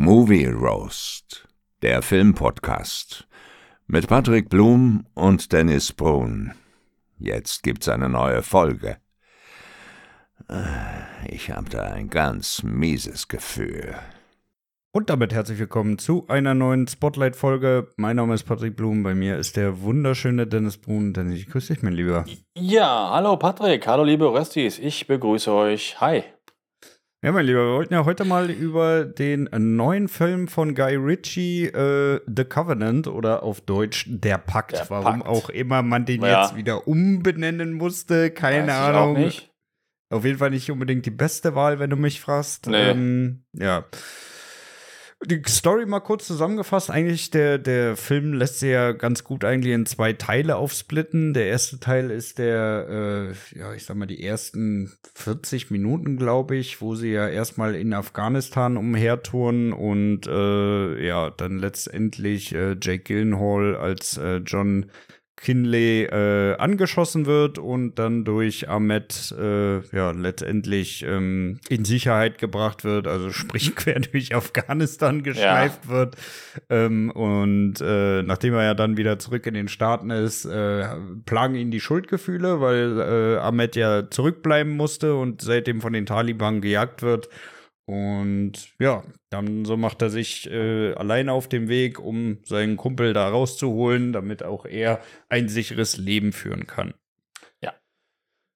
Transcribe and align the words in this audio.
Movie 0.00 0.46
Roast, 0.46 1.48
der 1.82 2.02
Filmpodcast 2.02 3.26
mit 3.88 4.06
Patrick 4.06 4.48
Blum 4.48 5.04
und 5.14 5.52
Dennis 5.52 5.92
Brun. 5.92 6.52
Jetzt 7.18 7.64
gibt's 7.64 7.88
eine 7.88 8.08
neue 8.08 8.44
Folge. 8.44 8.98
Ich 11.26 11.50
habe 11.50 11.68
da 11.68 11.82
ein 11.82 12.10
ganz 12.10 12.62
mieses 12.62 13.26
Gefühl. 13.26 13.96
Und 14.92 15.10
damit 15.10 15.34
herzlich 15.34 15.58
willkommen 15.58 15.98
zu 15.98 16.28
einer 16.28 16.54
neuen 16.54 16.86
Spotlight-Folge. 16.86 17.88
Mein 17.96 18.16
Name 18.16 18.34
ist 18.34 18.44
Patrick 18.44 18.76
Blum, 18.76 19.02
bei 19.02 19.16
mir 19.16 19.36
ist 19.36 19.56
der 19.56 19.82
wunderschöne 19.82 20.46
Dennis 20.46 20.78
Brun. 20.78 21.12
Dennis, 21.12 21.40
ich 21.40 21.48
grüße 21.48 21.74
dich, 21.74 21.82
mein 21.82 21.94
Lieber. 21.94 22.24
Ja, 22.54 23.10
hallo 23.14 23.36
Patrick, 23.36 23.84
hallo 23.88 24.04
liebe 24.04 24.32
Röstis, 24.32 24.78
ich 24.78 25.08
begrüße 25.08 25.52
euch. 25.52 26.00
Hi. 26.00 26.22
Ja, 27.20 27.32
mein 27.32 27.46
Lieber, 27.46 27.66
wir 27.66 27.74
wollten 27.74 27.94
ja 27.94 28.04
heute 28.04 28.24
mal 28.24 28.48
über 28.48 29.04
den 29.04 29.48
neuen 29.52 30.06
Film 30.06 30.46
von 30.46 30.76
Guy 30.76 30.94
Ritchie, 30.94 31.64
äh, 31.64 32.20
The 32.32 32.44
Covenant 32.44 33.08
oder 33.08 33.42
auf 33.42 33.60
Deutsch 33.60 34.06
Der 34.08 34.38
Pakt. 34.38 34.74
Der 34.74 34.88
Warum 34.88 35.20
Pakt. 35.20 35.28
auch 35.28 35.48
immer 35.50 35.82
man 35.82 36.04
den 36.04 36.22
ja. 36.22 36.42
jetzt 36.42 36.54
wieder 36.54 36.86
umbenennen 36.86 37.72
musste, 37.72 38.30
keine 38.30 38.68
Weiß 38.68 38.94
Ahnung. 38.94 39.32
Auf 40.10 40.24
jeden 40.24 40.38
Fall 40.38 40.50
nicht 40.50 40.70
unbedingt 40.70 41.06
die 41.06 41.10
beste 41.10 41.56
Wahl, 41.56 41.80
wenn 41.80 41.90
du 41.90 41.96
mich 41.96 42.20
fragst. 42.20 42.68
Nee. 42.68 42.90
Ähm, 42.90 43.42
ja 43.52 43.84
die 45.26 45.42
Story 45.48 45.84
mal 45.84 46.00
kurz 46.00 46.26
zusammengefasst. 46.26 46.90
Eigentlich, 46.90 47.30
der, 47.30 47.58
der 47.58 47.96
Film 47.96 48.34
lässt 48.34 48.60
sich 48.60 48.70
ja 48.70 48.92
ganz 48.92 49.24
gut 49.24 49.44
eigentlich 49.44 49.74
in 49.74 49.84
zwei 49.84 50.12
Teile 50.12 50.56
aufsplitten. 50.56 51.34
Der 51.34 51.48
erste 51.48 51.80
Teil 51.80 52.10
ist 52.10 52.38
der, 52.38 53.34
äh, 53.54 53.58
ja, 53.58 53.74
ich 53.74 53.84
sag 53.84 53.96
mal, 53.96 54.06
die 54.06 54.22
ersten 54.22 54.92
40 55.14 55.70
Minuten, 55.70 56.16
glaube 56.18 56.56
ich, 56.56 56.80
wo 56.80 56.94
sie 56.94 57.10
ja 57.12 57.28
erstmal 57.28 57.74
in 57.74 57.92
Afghanistan 57.94 58.76
umhertouren 58.76 59.72
und 59.72 60.26
äh, 60.28 61.06
ja, 61.06 61.30
dann 61.30 61.58
letztendlich 61.58 62.54
äh, 62.54 62.76
Jake 62.80 63.02
Gyllenhaal 63.02 63.76
als 63.76 64.18
äh, 64.18 64.36
John 64.36 64.86
Kinley 65.40 66.04
äh, 66.04 66.56
angeschossen 66.56 67.26
wird 67.26 67.58
und 67.58 67.94
dann 67.98 68.24
durch 68.24 68.68
Ahmed 68.68 69.34
äh, 69.38 69.80
ja 69.94 70.10
letztendlich 70.10 71.04
ähm, 71.04 71.60
in 71.68 71.84
Sicherheit 71.84 72.38
gebracht 72.38 72.84
wird, 72.84 73.06
also 73.06 73.30
sprich 73.30 73.76
quer 73.76 74.00
durch 74.00 74.34
Afghanistan 74.34 75.22
geschleift 75.22 75.84
ja. 75.84 75.90
wird. 75.90 76.16
Ähm, 76.68 77.10
und 77.10 77.80
äh, 77.80 78.22
nachdem 78.22 78.54
er 78.54 78.64
ja 78.64 78.74
dann 78.74 78.96
wieder 78.96 79.18
zurück 79.18 79.46
in 79.46 79.54
den 79.54 79.68
Staaten 79.68 80.10
ist, 80.10 80.44
äh, 80.44 80.86
plagen 81.24 81.54
ihn 81.54 81.70
die 81.70 81.80
Schuldgefühle, 81.80 82.60
weil 82.60 82.98
äh, 82.98 83.38
Ahmed 83.38 83.76
ja 83.76 84.10
zurückbleiben 84.10 84.76
musste 84.76 85.14
und 85.14 85.40
seitdem 85.40 85.80
von 85.80 85.92
den 85.92 86.06
Taliban 86.06 86.60
gejagt 86.60 87.02
wird. 87.02 87.28
Und 87.88 88.52
ja, 88.78 89.02
dann 89.30 89.64
so 89.64 89.78
macht 89.78 90.02
er 90.02 90.10
sich 90.10 90.50
äh, 90.50 90.92
alleine 90.92 91.32
auf 91.32 91.48
dem 91.48 91.68
Weg, 91.68 91.98
um 91.98 92.36
seinen 92.44 92.76
Kumpel 92.76 93.14
da 93.14 93.30
rauszuholen, 93.30 94.12
damit 94.12 94.42
auch 94.42 94.66
er 94.66 95.00
ein 95.30 95.48
sicheres 95.48 95.96
Leben 95.96 96.34
führen 96.34 96.66
kann. 96.66 96.92
Ja. 97.62 97.72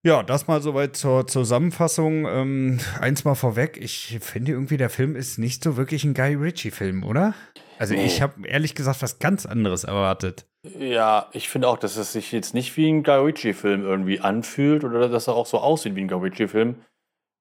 Ja, 0.04 0.22
das 0.22 0.48
mal 0.48 0.60
soweit 0.60 0.96
zur 0.96 1.26
Zusammenfassung. 1.26 2.26
Ähm, 2.26 2.80
eins 3.00 3.24
mal 3.24 3.34
vorweg, 3.34 3.78
ich 3.80 4.18
finde 4.20 4.52
irgendwie, 4.52 4.76
der 4.76 4.90
Film 4.90 5.16
ist 5.16 5.38
nicht 5.38 5.64
so 5.64 5.78
wirklich 5.78 6.04
ein 6.04 6.12
Guy 6.12 6.34
Ritchie-Film, 6.34 7.02
oder? 7.02 7.34
Also 7.78 7.94
nee. 7.94 8.04
ich 8.04 8.20
habe 8.20 8.46
ehrlich 8.46 8.74
gesagt 8.74 9.00
was 9.00 9.18
ganz 9.18 9.46
anderes 9.46 9.84
erwartet. 9.84 10.46
Ja, 10.78 11.30
ich 11.32 11.48
finde 11.48 11.68
auch, 11.68 11.78
dass 11.78 11.96
es 11.96 12.12
sich 12.12 12.32
jetzt 12.32 12.52
nicht 12.52 12.76
wie 12.76 12.86
ein 12.86 13.02
Guy 13.02 13.16
Ritchie-Film 13.16 13.82
irgendwie 13.82 14.20
anfühlt 14.20 14.84
oder 14.84 15.08
dass 15.08 15.26
er 15.26 15.34
auch 15.34 15.46
so 15.46 15.56
aussieht 15.56 15.94
wie 15.94 16.02
ein 16.02 16.08
Guy 16.08 16.20
Ritchie-Film. 16.20 16.76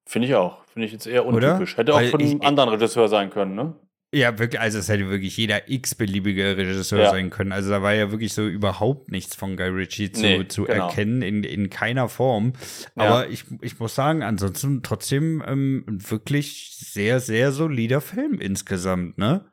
Finde 0.06 0.28
ich 0.28 0.34
auch. 0.34 0.64
Finde 0.66 0.86
ich 0.86 0.92
jetzt 0.92 1.06
eher 1.06 1.26
untypisch. 1.26 1.74
Oder? 1.74 1.78
Hätte 1.78 1.94
auch 1.94 1.98
Weil 1.98 2.10
von 2.10 2.20
einem 2.20 2.36
ich, 2.36 2.42
anderen 2.42 2.70
Regisseur 2.70 3.08
sein 3.08 3.30
können, 3.30 3.54
ne? 3.54 3.74
Ja, 4.14 4.38
wirklich, 4.38 4.60
also 4.60 4.78
es 4.78 4.90
hätte 4.90 5.08
wirklich 5.08 5.34
jeder 5.38 5.70
x-beliebige 5.70 6.56
Regisseur 6.58 7.00
ja. 7.00 7.10
sein 7.10 7.30
können. 7.30 7.50
Also 7.50 7.70
da 7.70 7.80
war 7.80 7.94
ja 7.94 8.10
wirklich 8.10 8.34
so 8.34 8.46
überhaupt 8.46 9.10
nichts 9.10 9.34
von 9.34 9.56
Guy 9.56 9.68
Ritchie 9.68 10.12
zu, 10.12 10.20
nee, 10.20 10.48
zu 10.48 10.64
genau. 10.64 10.88
erkennen, 10.88 11.22
in, 11.22 11.44
in 11.44 11.70
keiner 11.70 12.10
Form. 12.10 12.52
Aber 12.94 13.24
ja. 13.24 13.30
ich, 13.30 13.46
ich 13.62 13.78
muss 13.80 13.94
sagen, 13.94 14.22
ansonsten 14.22 14.82
trotzdem 14.82 15.42
ähm, 15.46 15.84
wirklich 15.86 16.76
sehr, 16.78 17.20
sehr 17.20 17.52
solider 17.52 18.02
Film 18.02 18.38
insgesamt, 18.38 19.16
ne? 19.16 19.51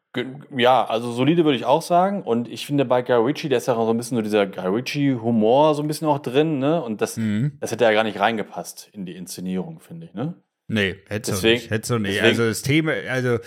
Ja, 0.55 0.85
also 0.85 1.11
solide 1.11 1.45
würde 1.45 1.57
ich 1.57 1.65
auch 1.65 1.83
sagen. 1.83 2.23
Und 2.23 2.47
ich 2.47 2.65
finde 2.65 2.85
bei 2.85 3.03
Guy 3.03 3.15
Ritchie, 3.15 3.49
der 3.49 3.59
ist 3.59 3.67
ja 3.67 3.75
auch 3.75 3.85
so 3.85 3.91
ein 3.91 3.97
bisschen 3.97 4.17
so 4.17 4.23
dieser 4.23 4.47
Guy 4.47 4.65
Ritchie-Humor 4.65 5.75
so 5.75 5.83
ein 5.83 5.87
bisschen 5.87 6.07
auch 6.07 6.19
drin, 6.19 6.57
ne? 6.57 6.81
Und 6.81 7.01
das, 7.01 7.17
mhm. 7.17 7.57
das 7.59 7.71
hätte 7.71 7.83
ja 7.83 7.91
gar 7.93 8.03
nicht 8.03 8.19
reingepasst 8.19 8.89
in 8.91 9.05
die 9.05 9.15
Inszenierung, 9.15 9.79
finde 9.79 10.07
ich, 10.07 10.13
ne? 10.13 10.33
Nee, 10.67 10.95
hätte 11.07 11.31
es 11.31 11.43
nicht. 11.43 11.69
Hätte 11.69 11.99
nicht. 11.99 12.15
Deswegen, 12.15 12.25
also 12.25 12.47
das 12.47 12.61
Thema, 12.63 12.91
also, 13.09 13.37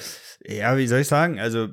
ja, 0.44 0.76
wie 0.76 0.86
soll 0.86 1.00
ich 1.00 1.08
sagen? 1.08 1.40
Also, 1.40 1.68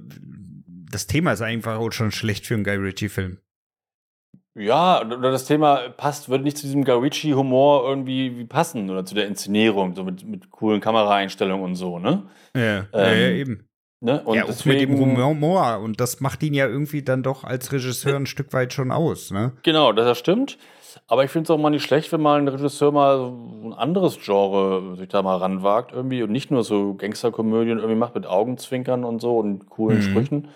das 0.92 1.06
Thema 1.08 1.34
ist 1.34 1.42
einfach 1.42 1.78
auch 1.78 1.92
schon 1.92 2.12
schlecht 2.12 2.48
für 2.48 2.56
einen 2.56 2.64
Guy 2.64 2.76
Ritchie-Film. 2.76 3.38
Ja, 4.56 5.02
oder 5.06 5.32
das 5.32 5.46
Thema 5.46 5.90
passt, 5.90 6.30
würde 6.30 6.44
nicht 6.44 6.58
zu 6.58 6.66
diesem 6.66 6.84
Guy 6.84 6.96
Ritchie-Humor 6.96 7.88
irgendwie 7.88 8.46
passen 8.46 8.90
oder 8.90 9.06
zu 9.06 9.16
der 9.16 9.28
Inszenierung, 9.28 9.96
so 9.96 10.04
mit, 10.04 10.26
mit 10.26 10.50
coolen 10.50 10.82
Kameraeinstellungen 10.82 11.64
und 11.64 11.76
so, 11.76 12.00
ne? 12.00 12.28
Ja, 12.56 12.80
ähm, 12.80 12.88
ja, 12.94 13.14
ja, 13.14 13.30
eben. 13.30 13.69
Ne? 14.02 14.22
Und 14.24 14.38
ja, 14.38 14.46
deswegen, 14.46 14.94
mit 14.94 15.02
dem 15.02 15.24
Humor. 15.24 15.80
Und 15.80 16.00
das 16.00 16.22
macht 16.22 16.42
ihn 16.44 16.54
ja 16.54 16.68
irgendwie 16.68 17.02
dann 17.02 17.22
doch 17.22 17.44
als 17.44 17.72
Regisseur 17.72 18.16
ein 18.16 18.28
Stück 18.28 18.54
weit 18.54 18.72
schon 18.72 18.92
aus, 18.92 19.32
ne? 19.32 19.54
Genau, 19.64 19.92
das 19.92 20.18
stimmt. 20.18 20.58
Aber 21.08 21.24
ich 21.24 21.32
finde 21.32 21.46
es 21.46 21.50
auch 21.50 21.58
mal 21.58 21.70
nicht 21.70 21.84
schlecht, 21.84 22.12
wenn 22.12 22.22
mal 22.22 22.40
ein 22.40 22.48
Regisseur 22.48 22.92
mal 22.92 23.32
ein 23.64 23.74
anderes 23.74 24.20
Genre 24.24 24.96
sich 24.96 25.10
da 25.10 25.22
mal 25.22 25.38
ranwagt 25.38 25.92
irgendwie 25.92 26.24
und 26.24 26.32
nicht 26.32 26.50
nur 26.50 26.64
so 26.64 26.96
Gangsterkomödien 26.96 27.78
irgendwie 27.78 27.98
macht 27.98 28.16
mit 28.16 28.26
Augenzwinkern 28.26 29.04
und 29.04 29.22
so 29.22 29.38
und 29.38 29.70
coolen 29.70 29.98
mhm. 29.98 30.04
Sprüchen. 30.04 30.48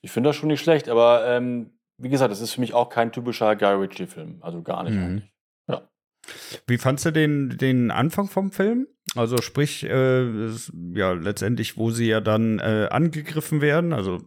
Ich 0.00 0.10
finde 0.10 0.30
das 0.30 0.36
schon 0.36 0.48
nicht 0.48 0.60
schlecht, 0.60 0.88
aber 0.88 1.26
ähm, 1.26 1.70
wie 1.98 2.08
gesagt, 2.08 2.32
das 2.32 2.40
ist 2.40 2.54
für 2.54 2.60
mich 2.60 2.74
auch 2.74 2.88
kein 2.88 3.12
typischer 3.12 3.54
Guy 3.56 3.74
Ritchie-Film. 3.74 4.38
Also 4.40 4.62
gar 4.62 4.82
nicht 4.82 4.94
mhm. 4.94 5.04
eigentlich. 5.04 5.32
Ja. 5.68 5.82
Wie 6.66 6.78
fandst 6.78 7.04
du 7.04 7.10
den, 7.10 7.56
den 7.56 7.90
Anfang 7.90 8.26
vom 8.26 8.52
Film? 8.52 8.86
Also 9.16 9.38
sprich, 9.38 9.84
äh, 9.84 10.48
ja, 10.94 11.12
letztendlich, 11.12 11.76
wo 11.76 11.90
sie 11.90 12.06
ja 12.06 12.20
dann 12.20 12.58
äh, 12.58 12.88
angegriffen 12.90 13.60
werden, 13.60 13.92
also 13.92 14.18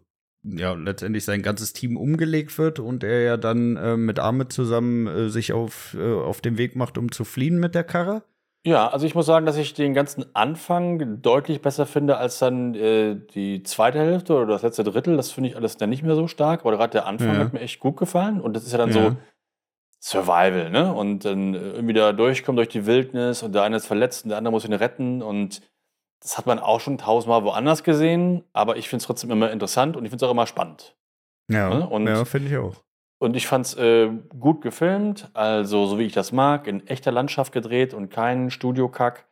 ja, 0.43 0.73
letztendlich 0.73 1.23
sein 1.23 1.41
ganzes 1.41 1.71
Team 1.71 1.95
umgelegt 1.95 2.57
wird 2.57 2.79
und 2.79 3.03
er 3.03 3.21
ja 3.21 3.37
dann 3.37 3.77
äh, 3.77 3.95
mit 3.95 4.19
Ahmed 4.19 4.51
zusammen 4.51 5.07
äh, 5.07 5.29
sich 5.29 5.53
auf, 5.53 5.95
äh, 5.97 6.13
auf 6.13 6.41
den 6.41 6.57
Weg 6.57 6.75
macht, 6.75 6.97
um 6.97 7.11
zu 7.11 7.23
fliehen 7.23 7.59
mit 7.59 7.75
der 7.75 7.85
Karre? 7.85 8.23
Ja, 8.65 8.87
also 8.87 9.05
ich 9.05 9.13
muss 9.13 9.25
sagen, 9.25 9.45
dass 9.45 9.57
ich 9.57 9.73
den 9.73 9.93
ganzen 9.93 10.25
Anfang 10.33 11.21
deutlich 11.21 11.61
besser 11.61 11.85
finde 11.85 12.17
als 12.17 12.39
dann 12.39 12.75
äh, 12.75 13.17
die 13.33 13.63
zweite 13.63 13.99
Hälfte 13.99 14.35
oder 14.35 14.47
das 14.47 14.61
letzte 14.61 14.85
Drittel. 14.85 15.17
Das 15.17 15.31
finde 15.31 15.49
ich 15.49 15.57
alles 15.57 15.75
dann 15.75 15.89
nicht 15.89 16.03
mehr 16.03 16.15
so 16.15 16.27
stark, 16.27 16.61
aber 16.61 16.71
gerade 16.71 16.91
der 16.91 17.05
Anfang 17.05 17.33
ja. 17.33 17.39
hat 17.39 17.53
mir 17.53 17.59
echt 17.59 17.81
gut 17.81 17.97
gefallen 17.97 18.39
und 18.39 18.53
das 18.55 18.65
ist 18.65 18.71
ja 18.71 18.77
dann 18.77 18.91
ja. 18.91 19.11
so 19.11 19.17
Survival, 20.03 20.69
ne? 20.69 20.93
Und 20.93 21.23
dann 21.23 21.53
irgendwie 21.53 21.93
da 21.93 22.11
durchkommen 22.11 22.57
durch 22.57 22.67
die 22.67 22.85
Wildnis 22.85 23.41
und 23.41 23.55
der 23.55 23.63
eine 23.63 23.77
ist 23.77 23.87
verletzt 23.87 24.25
und 24.25 24.29
der 24.29 24.37
andere 24.37 24.51
muss 24.51 24.65
ihn 24.65 24.73
retten 24.73 25.21
und 25.21 25.61
das 26.21 26.37
hat 26.37 26.45
man 26.45 26.59
auch 26.59 26.81
schon 26.81 26.97
tausendmal 26.97 27.45
woanders 27.45 27.83
gesehen, 27.83 28.43
aber 28.51 28.75
ich 28.75 28.89
finde 28.89 29.01
es 29.01 29.07
trotzdem 29.07 29.31
immer 29.31 29.49
interessant 29.49 29.95
und 29.95 30.03
ich 30.03 30.09
finde 30.09 30.25
es 30.25 30.27
auch 30.27 30.33
immer 30.33 30.45
spannend. 30.45 30.97
Ja, 31.49 31.69
ne? 31.69 32.09
ja 32.09 32.25
finde 32.25 32.49
ich 32.49 32.57
auch. 32.57 32.83
Und 33.17 33.37
ich 33.37 33.47
fand 33.47 33.65
es 33.65 33.75
äh, 33.75 34.09
gut 34.37 34.61
gefilmt, 34.61 35.29
also 35.33 35.85
so 35.85 35.97
wie 35.97 36.03
ich 36.03 36.13
das 36.13 36.33
mag, 36.33 36.67
in 36.67 36.85
echter 36.87 37.13
Landschaft 37.13 37.53
gedreht 37.53 37.93
und 37.93 38.09
kein 38.09 38.51
Studiokack. 38.51 39.29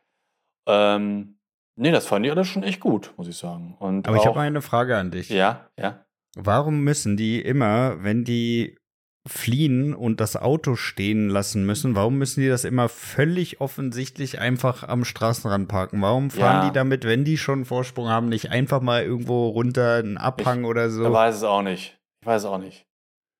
Ähm, 0.66 1.36
nee, 1.76 1.90
das 1.90 2.06
fand 2.06 2.24
ich 2.24 2.32
alles 2.32 2.48
schon 2.48 2.62
echt 2.62 2.80
gut, 2.80 3.12
muss 3.18 3.28
ich 3.28 3.36
sagen. 3.36 3.76
Und 3.78 4.08
aber 4.08 4.16
auch, 4.16 4.22
ich 4.22 4.26
habe 4.26 4.40
eine 4.40 4.62
Frage 4.62 4.96
an 4.96 5.10
dich. 5.10 5.28
Ja, 5.28 5.68
ja. 5.78 6.06
Warum 6.34 6.80
müssen 6.80 7.18
die 7.18 7.42
immer, 7.42 8.02
wenn 8.02 8.24
die 8.24 8.78
fliehen 9.26 9.94
und 9.94 10.20
das 10.20 10.36
Auto 10.36 10.74
stehen 10.74 11.28
lassen 11.28 11.64
müssen, 11.64 11.94
warum 11.94 12.18
müssen 12.18 12.40
die 12.40 12.48
das 12.48 12.64
immer 12.64 12.88
völlig 12.88 13.60
offensichtlich 13.60 14.40
einfach 14.40 14.82
am 14.82 15.04
Straßenrand 15.04 15.68
parken? 15.68 16.02
Warum 16.02 16.30
fahren 16.30 16.62
ja. 16.62 16.68
die 16.68 16.74
damit, 16.74 17.04
wenn 17.04 17.24
die 17.24 17.38
schon 17.38 17.64
Vorsprung 17.64 18.08
haben, 18.08 18.28
nicht 18.28 18.50
einfach 18.50 18.80
mal 18.80 19.02
irgendwo 19.02 19.48
runter 19.48 19.96
einen 19.96 20.16
Abhang 20.16 20.60
ich, 20.60 20.66
oder 20.66 20.90
so? 20.90 21.06
Ich 21.06 21.12
weiß 21.12 21.36
es 21.36 21.42
auch 21.44 21.62
nicht. 21.62 21.98
Ich 22.20 22.26
weiß 22.26 22.42
es 22.42 22.48
auch 22.48 22.58
nicht. 22.58 22.86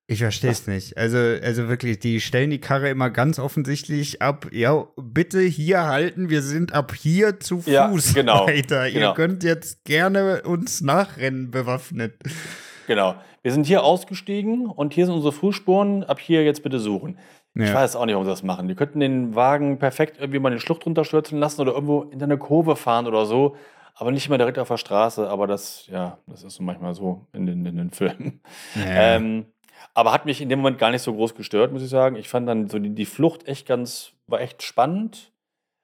Ich 0.07 0.19
verstehe 0.19 0.51
es 0.51 0.67
nicht. 0.67 0.97
Also, 0.97 1.17
also 1.17 1.69
wirklich, 1.69 1.97
die 1.99 2.19
stellen 2.19 2.49
die 2.49 2.59
Karre 2.59 2.89
immer 2.89 3.09
ganz 3.09 3.39
offensichtlich 3.39 4.21
ab. 4.21 4.47
Ja, 4.51 4.87
bitte 4.97 5.39
hier 5.39 5.85
halten, 5.85 6.29
wir 6.29 6.41
sind 6.41 6.73
ab 6.73 6.93
hier 6.93 7.39
zu 7.39 7.61
Fuß 7.61 7.67
ja, 7.67 7.89
genau, 8.13 8.47
weiter. 8.47 8.91
Genau. 8.91 9.11
Ihr 9.11 9.13
könnt 9.15 9.43
jetzt 9.43 9.85
gerne 9.85 10.43
uns 10.43 10.81
nachrennen 10.81 11.51
bewaffnet. 11.51 12.15
Genau. 12.85 13.15
Wir 13.43 13.51
sind 13.51 13.67
hier 13.67 13.83
ausgestiegen 13.83 14.67
und 14.67 14.93
hier 14.93 15.05
sind 15.05 15.15
unsere 15.15 15.33
Fußspuren. 15.33 16.05
Ab 16.05 16.19
hier 16.19 16.43
jetzt 16.43 16.63
bitte 16.63 16.79
suchen. 16.79 17.17
Ja. 17.55 17.65
Ich 17.65 17.73
weiß 17.73 17.95
auch 17.97 18.05
nicht, 18.05 18.13
warum 18.13 18.25
sie 18.25 18.31
das 18.31 18.41
machen. 18.41 18.67
Die 18.67 18.75
könnten 18.75 19.01
den 19.01 19.35
Wagen 19.35 19.77
perfekt 19.77 20.17
irgendwie 20.19 20.39
mal 20.39 20.49
in 20.49 20.55
den 20.55 20.61
Schlucht 20.61 20.85
runterstürzen 20.85 21.37
lassen 21.39 21.61
oder 21.61 21.73
irgendwo 21.73 22.03
in 22.03 22.23
eine 22.23 22.37
Kurve 22.37 22.75
fahren 22.75 23.05
oder 23.05 23.25
so. 23.25 23.55
Aber 23.95 24.11
nicht 24.11 24.25
immer 24.27 24.37
direkt 24.37 24.57
auf 24.57 24.69
der 24.69 24.77
Straße. 24.77 25.29
Aber 25.29 25.45
das, 25.45 25.85
ja, 25.87 26.17
das 26.25 26.43
ist 26.43 26.55
so 26.55 26.63
manchmal 26.63 26.95
so 26.95 27.27
in 27.33 27.45
den, 27.45 27.65
in 27.65 27.77
den 27.77 27.91
Filmen. 27.91 28.41
Ja. 28.75 29.15
Ähm, 29.15 29.45
aber 29.93 30.13
hat 30.13 30.25
mich 30.25 30.41
in 30.41 30.49
dem 30.49 30.59
Moment 30.59 30.79
gar 30.79 30.89
nicht 30.89 31.01
so 31.01 31.13
groß 31.13 31.35
gestört, 31.35 31.73
muss 31.73 31.83
ich 31.83 31.89
sagen. 31.89 32.15
Ich 32.15 32.29
fand 32.29 32.47
dann 32.47 32.69
so 32.69 32.79
die, 32.79 32.95
die 32.95 33.05
Flucht 33.05 33.47
echt 33.47 33.67
ganz, 33.67 34.13
war 34.25 34.39
echt 34.39 34.63
spannend. 34.63 35.33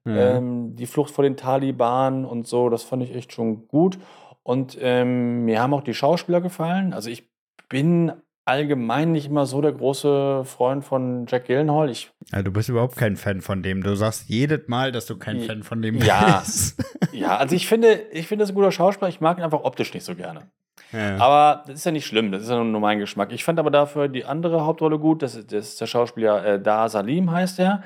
Mhm. 0.06 0.18
Ähm, 0.18 0.76
die 0.76 0.86
Flucht 0.86 1.12
vor 1.12 1.24
den 1.24 1.36
Taliban 1.36 2.26
und 2.26 2.48
so, 2.48 2.70
das 2.70 2.84
fand 2.84 3.04
ich 3.04 3.14
echt 3.14 3.34
schon 3.34 3.68
gut. 3.68 4.00
Und 4.44 4.78
ähm, 4.82 5.46
mir 5.46 5.62
haben 5.62 5.74
auch 5.74 5.84
die 5.84 5.94
Schauspieler 5.94 6.42
gefallen. 6.42 6.94
Also 6.94 7.10
ich 7.10 7.29
bin 7.70 8.12
allgemein 8.50 9.12
nicht 9.12 9.28
immer 9.28 9.46
so 9.46 9.62
der 9.62 9.72
große 9.72 10.44
Freund 10.44 10.84
von 10.84 11.28
Jack 11.28 11.46
Gyllenhaal. 11.46 11.90
Ich, 11.90 12.12
ja, 12.32 12.42
du 12.42 12.52
bist 12.52 12.68
überhaupt 12.68 12.98
kein 12.98 13.16
Fan 13.16 13.42
von 13.42 13.62
dem. 13.62 13.84
Du 13.84 13.96
sagst 13.96 14.28
jedes 14.28 14.68
Mal, 14.68 14.92
dass 14.92 15.06
du 15.06 15.18
kein 15.18 15.42
Fan 15.42 15.64
von 15.64 15.82
dem 15.82 15.98
ja, 15.98 16.40
bist. 16.40 16.84
Ja, 17.12 17.38
also 17.38 17.56
ich 17.56 17.68
finde, 17.68 18.02
ich 18.12 18.28
finde, 18.28 18.44
das 18.44 18.50
ist 18.50 18.54
ein 18.54 18.56
guter 18.56 18.72
Schauspieler. 18.72 19.10
Ich 19.10 19.22
mag 19.22 19.38
ihn 19.38 19.44
einfach 19.44 19.64
optisch 19.64 19.94
nicht 19.94 20.04
so 20.04 20.16
gerne. 20.16 20.50
Ja. 20.92 21.18
Aber 21.18 21.64
das 21.68 21.76
ist 21.76 21.86
ja 21.86 21.92
nicht 21.92 22.08
schlimm, 22.08 22.32
das 22.32 22.44
ist 22.44 22.50
ja 22.50 22.64
nur 22.64 22.82
mein 22.82 22.98
Geschmack. 23.00 23.32
Ich 23.32 23.44
fand 23.44 23.60
aber 23.60 23.70
dafür 23.70 24.08
die 24.08 24.26
andere 24.26 24.66
Hauptrolle 24.66 24.98
gut. 24.98 25.22
Das, 25.22 25.34
das 25.34 25.70
ist 25.70 25.82
der 25.82 25.86
Schauspieler 25.86 26.46
äh, 26.46 26.62
Da 26.62 26.90
Salim, 26.90 27.32
heißt 27.32 27.60
er. 27.60 27.84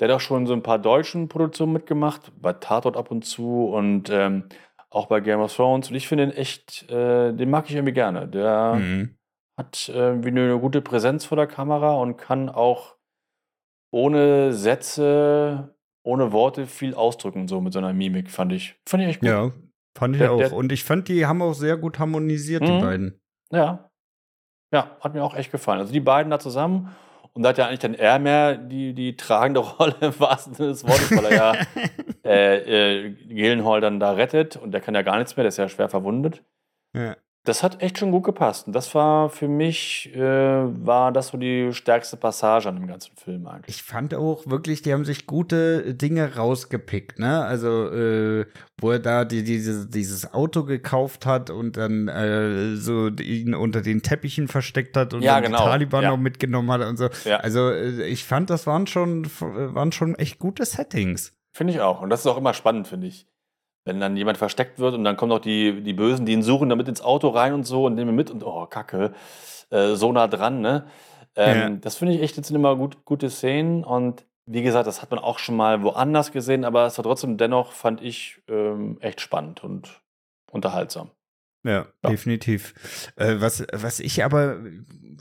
Der 0.00 0.08
hat 0.08 0.16
auch 0.16 0.20
schon 0.20 0.46
so 0.46 0.52
ein 0.52 0.62
paar 0.62 0.80
deutschen 0.80 1.28
Produktionen 1.28 1.72
mitgemacht, 1.72 2.32
bei 2.40 2.54
Tatort 2.54 2.96
ab 2.96 3.12
und 3.12 3.24
zu 3.24 3.66
und 3.66 4.10
ähm, 4.10 4.44
auch 4.92 5.06
bei 5.06 5.20
Game 5.20 5.40
of 5.40 5.54
Thrones. 5.54 5.88
Und 5.88 5.96
ich 5.96 6.06
finde 6.06 6.24
ihn 6.24 6.30
echt, 6.30 6.88
äh, 6.90 7.32
den 7.32 7.50
mag 7.50 7.68
ich 7.68 7.74
irgendwie 7.74 7.94
gerne. 7.94 8.28
Der 8.28 8.74
mhm. 8.74 9.16
hat 9.58 9.88
äh, 9.88 10.22
wie 10.22 10.28
eine 10.28 10.58
gute 10.58 10.82
Präsenz 10.82 11.24
vor 11.24 11.36
der 11.36 11.46
Kamera 11.46 11.94
und 11.94 12.16
kann 12.16 12.48
auch 12.48 12.96
ohne 13.90 14.52
Sätze, 14.52 15.74
ohne 16.04 16.32
Worte 16.32 16.66
viel 16.66 16.94
ausdrücken, 16.94 17.48
so 17.48 17.60
mit 17.60 17.72
seiner 17.72 17.92
Mimik, 17.92 18.30
fand 18.30 18.52
ich. 18.52 18.78
Fand 18.88 19.02
ich 19.02 19.08
echt 19.10 19.20
gut. 19.20 19.28
Ja, 19.28 19.52
fand 19.96 20.14
ich 20.14 20.20
der, 20.20 20.32
auch. 20.32 20.38
Der, 20.38 20.52
und 20.52 20.72
ich 20.72 20.84
fand, 20.84 21.08
die 21.08 21.26
haben 21.26 21.42
auch 21.42 21.54
sehr 21.54 21.76
gut 21.76 21.98
harmonisiert, 21.98 22.62
die 22.66 22.72
mhm. 22.72 22.80
beiden. 22.80 23.20
Ja. 23.50 23.90
Ja, 24.72 24.96
hat 25.00 25.12
mir 25.12 25.22
auch 25.22 25.34
echt 25.34 25.52
gefallen. 25.52 25.80
Also 25.80 25.92
die 25.92 26.00
beiden 26.00 26.30
da 26.30 26.38
zusammen. 26.38 26.94
Und 27.34 27.42
da 27.42 27.50
hat 27.50 27.58
ja 27.58 27.66
eigentlich 27.66 27.80
dann 27.80 27.94
er 27.94 28.18
mehr 28.18 28.56
die, 28.56 28.94
die 28.94 29.16
tragende 29.16 29.60
Rolle 29.78 29.96
im 30.00 30.20
wahrsten 30.20 30.54
Sinne 30.54 30.68
des 30.70 30.84
Wortes, 30.84 31.10
weil 31.10 31.32
er 31.32 31.34
ja 31.34 31.54
äh, 32.24 33.06
äh, 33.06 33.10
Gillenhall 33.10 33.80
dann 33.80 34.00
da 34.00 34.12
rettet 34.12 34.56
und 34.56 34.72
der 34.72 34.80
kann 34.80 34.94
ja 34.94 35.02
gar 35.02 35.18
nichts 35.18 35.36
mehr, 35.36 35.44
der 35.44 35.48
ist 35.48 35.56
ja 35.56 35.68
schwer 35.68 35.88
verwundet. 35.88 36.44
Ja. 36.94 37.16
Das 37.44 37.64
hat 37.64 37.82
echt 37.82 37.98
schon 37.98 38.12
gut 38.12 38.22
gepasst. 38.22 38.68
Und 38.68 38.72
das 38.72 38.94
war 38.94 39.28
für 39.28 39.48
mich, 39.48 40.14
äh, 40.14 40.20
war 40.20 41.10
das 41.10 41.28
so 41.28 41.38
die 41.38 41.72
stärkste 41.72 42.16
Passage 42.16 42.68
an 42.68 42.76
dem 42.76 42.86
ganzen 42.86 43.16
Film 43.16 43.48
eigentlich. 43.48 43.76
Ich 43.76 43.82
fand 43.82 44.14
auch 44.14 44.46
wirklich, 44.46 44.82
die 44.82 44.92
haben 44.92 45.04
sich 45.04 45.26
gute 45.26 45.94
Dinge 45.94 46.36
rausgepickt, 46.36 47.18
ne? 47.18 47.44
Also, 47.44 47.90
äh, 47.90 48.46
wo 48.80 48.92
er 48.92 49.00
da 49.00 49.24
die, 49.24 49.42
diese, 49.42 49.88
dieses 49.88 50.32
Auto 50.32 50.62
gekauft 50.64 51.26
hat 51.26 51.50
und 51.50 51.76
dann 51.76 52.06
äh, 52.06 52.76
so 52.76 53.08
ihn 53.08 53.56
unter 53.56 53.82
den 53.82 54.02
Teppichen 54.02 54.46
versteckt 54.46 54.96
hat 54.96 55.12
und 55.12 55.22
ja, 55.22 55.34
dann 55.34 55.50
genau. 55.50 55.58
die 55.58 55.64
Taliban 55.64 56.02
ja. 56.04 56.10
noch 56.10 56.18
mitgenommen 56.18 56.70
hat 56.70 56.82
und 56.82 56.96
so. 56.96 57.08
Ja. 57.24 57.38
Also, 57.38 57.70
äh, 57.70 58.06
ich 58.06 58.24
fand, 58.24 58.50
das 58.50 58.68
waren 58.68 58.86
schon, 58.86 59.26
waren 59.40 59.90
schon 59.90 60.14
echt 60.14 60.38
gute 60.38 60.64
Settings. 60.64 61.32
Finde 61.52 61.74
ich 61.74 61.80
auch. 61.80 62.02
Und 62.02 62.10
das 62.10 62.20
ist 62.20 62.26
auch 62.26 62.38
immer 62.38 62.54
spannend, 62.54 62.86
finde 62.86 63.08
ich. 63.08 63.26
Wenn 63.84 64.00
dann 64.00 64.16
jemand 64.16 64.38
versteckt 64.38 64.78
wird 64.78 64.94
und 64.94 65.04
dann 65.04 65.16
kommen 65.16 65.30
noch 65.30 65.40
die, 65.40 65.82
die 65.82 65.92
Bösen, 65.92 66.24
die 66.24 66.32
ihn 66.32 66.42
suchen, 66.42 66.68
damit 66.68 66.88
ins 66.88 67.02
Auto 67.02 67.28
rein 67.28 67.52
und 67.52 67.64
so 67.64 67.86
und 67.86 67.94
nehmen 67.94 68.14
mit 68.14 68.30
und 68.30 68.44
oh, 68.44 68.66
Kacke, 68.66 69.12
äh, 69.70 69.94
so 69.94 70.12
nah 70.12 70.28
dran, 70.28 70.60
ne? 70.60 70.86
Ähm, 71.34 71.58
ja. 71.58 71.70
Das 71.80 71.96
finde 71.96 72.14
ich 72.14 72.22
echt 72.22 72.36
jetzt 72.36 72.50
immer 72.50 72.76
gut, 72.76 73.04
gute 73.04 73.30
Szenen 73.30 73.84
und 73.84 74.24
wie 74.46 74.62
gesagt, 74.62 74.86
das 74.86 75.02
hat 75.02 75.10
man 75.10 75.20
auch 75.20 75.38
schon 75.38 75.56
mal 75.56 75.82
woanders 75.82 76.32
gesehen, 76.32 76.64
aber 76.64 76.86
es 76.86 76.98
war 76.98 77.04
trotzdem 77.04 77.36
dennoch, 77.36 77.72
fand 77.72 78.02
ich, 78.02 78.42
ähm, 78.48 78.98
echt 79.00 79.20
spannend 79.20 79.62
und 79.64 80.02
unterhaltsam. 80.50 81.10
Ja, 81.64 81.86
ja. 82.02 82.10
definitiv. 82.10 82.74
Äh, 83.16 83.36
was, 83.38 83.64
was 83.72 84.00
ich 84.00 84.24
aber, 84.24 84.58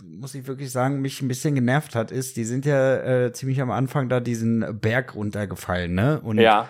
muss 0.03 0.33
ich 0.33 0.47
wirklich 0.47 0.71
sagen, 0.71 1.01
mich 1.01 1.21
ein 1.21 1.27
bisschen 1.27 1.53
genervt 1.53 1.93
hat, 1.93 2.11
ist, 2.11 2.35
die 2.35 2.45
sind 2.45 2.65
ja 2.65 3.25
äh, 3.25 3.31
ziemlich 3.31 3.61
am 3.61 3.69
Anfang 3.69 4.09
da 4.09 4.19
diesen 4.19 4.79
Berg 4.79 5.15
runtergefallen, 5.15 5.93
ne? 5.93 6.19
Und 6.21 6.39
ja. 6.39 6.69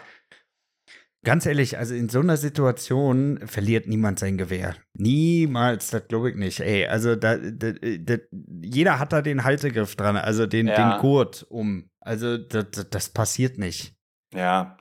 Ganz 1.23 1.45
ehrlich, 1.45 1.77
also 1.77 1.93
in 1.93 2.09
so 2.09 2.19
einer 2.19 2.35
Situation 2.35 3.39
verliert 3.45 3.87
niemand 3.87 4.17
sein 4.17 4.39
Gewehr. 4.39 4.75
Niemals, 4.97 5.91
das 5.91 6.07
glaube 6.07 6.31
ich 6.31 6.35
nicht. 6.35 6.59
Ey, 6.61 6.87
also 6.87 7.15
da, 7.15 7.37
da, 7.37 7.73
da, 7.73 8.15
jeder 8.63 8.97
hat 8.97 9.13
da 9.13 9.21
den 9.21 9.43
Haltegriff 9.43 9.95
dran, 9.95 10.17
also 10.17 10.47
den, 10.47 10.67
ja. 10.67 10.93
den 10.93 10.99
Gurt 10.99 11.45
um. 11.49 11.89
Also 11.99 12.39
das, 12.39 12.89
das 12.89 13.09
passiert 13.09 13.59
nicht. 13.59 13.93
Ja. 14.33 14.77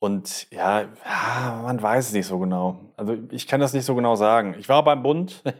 Und 0.00 0.50
ja, 0.50 0.82
ja, 1.04 1.60
man 1.62 1.80
weiß 1.80 2.08
es 2.08 2.12
nicht 2.12 2.26
so 2.26 2.40
genau. 2.40 2.92
Also 2.96 3.16
ich 3.30 3.46
kann 3.46 3.60
das 3.60 3.72
nicht 3.72 3.84
so 3.84 3.94
genau 3.94 4.16
sagen. 4.16 4.56
Ich 4.58 4.68
war 4.68 4.82
beim 4.84 5.02
Bund. 5.02 5.42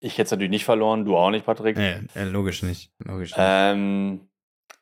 Ich 0.00 0.18
hätte 0.18 0.24
es 0.24 0.30
natürlich 0.32 0.50
nicht 0.50 0.66
verloren, 0.66 1.06
du 1.06 1.16
auch 1.16 1.30
nicht, 1.30 1.46
Patrick. 1.46 1.78
Ja, 1.78 1.98
logisch 2.24 2.62
nicht. 2.62 2.92
Logisch 2.98 3.30
nicht. 3.30 3.38
Ähm, 3.38 4.28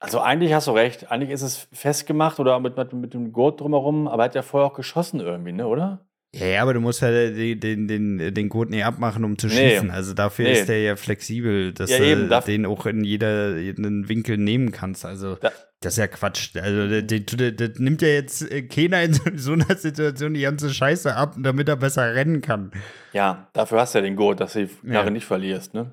also 0.02 0.20
eigentlich 0.20 0.52
hast 0.52 0.66
du 0.66 0.72
recht. 0.72 1.10
Eigentlich 1.10 1.30
ist 1.30 1.42
es 1.42 1.68
festgemacht 1.72 2.40
oder 2.40 2.58
mit, 2.58 2.76
mit, 2.76 2.92
mit 2.92 3.14
dem 3.14 3.32
Gurt 3.32 3.60
drumherum, 3.60 4.08
aber 4.08 4.24
er 4.24 4.26
hat 4.26 4.34
ja 4.34 4.42
vorher 4.42 4.70
auch 4.70 4.74
geschossen 4.74 5.20
irgendwie, 5.20 5.52
ne, 5.52 5.66
oder? 5.66 6.04
Ja, 6.34 6.46
ja, 6.46 6.62
aber 6.62 6.74
du 6.74 6.80
musst 6.80 7.02
ja 7.02 7.10
den, 7.10 7.60
den, 7.60 7.88
den, 7.88 8.34
den 8.34 8.48
Gurt 8.48 8.70
nicht 8.70 8.84
abmachen, 8.84 9.22
um 9.22 9.38
zu 9.38 9.48
schießen. 9.48 9.88
Nee. 9.88 9.92
Also 9.92 10.14
dafür 10.14 10.46
nee. 10.46 10.52
ist 10.52 10.68
der 10.68 10.80
ja 10.80 10.96
flexibel, 10.96 11.72
dass 11.72 11.90
ja, 11.90 11.98
eben, 12.00 12.28
du 12.28 12.40
den 12.40 12.66
auch 12.66 12.86
in 12.86 13.04
jeder 13.04 13.58
jeden 13.58 14.08
Winkel 14.08 14.38
nehmen 14.38 14.72
kannst. 14.72 15.04
Also 15.04 15.34
da. 15.36 15.52
das 15.80 15.94
ist 15.94 15.98
ja 15.98 16.06
Quatsch. 16.06 16.56
Also 16.56 17.02
das, 17.02 17.78
nimmt 17.78 18.00
ja 18.00 18.08
jetzt 18.08 18.50
äh, 18.50 18.62
keiner 18.62 19.02
in 19.02 19.12
so 19.36 19.52
einer 19.52 19.76
Situation 19.76 20.32
die 20.32 20.40
ganze 20.40 20.72
Scheiße 20.72 21.14
ab, 21.14 21.34
damit 21.38 21.68
er 21.68 21.76
besser 21.76 22.14
rennen 22.14 22.40
kann. 22.40 22.72
Ja, 23.12 23.48
dafür 23.52 23.80
hast 23.80 23.94
du 23.94 23.98
ja 23.98 24.02
den 24.02 24.16
Gurt, 24.16 24.40
dass 24.40 24.54
du 24.54 24.66
die 24.66 24.88
Jahre 24.90 25.06
ja. 25.06 25.10
nicht 25.10 25.26
verlierst, 25.26 25.74
ne? 25.74 25.92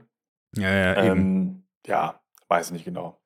Ja, 0.56 0.74
ja, 0.74 1.04
ähm, 1.04 1.12
eben. 1.12 1.68
Ja, 1.86 2.22
weiß 2.48 2.72
nicht 2.72 2.86
genau. 2.86 3.20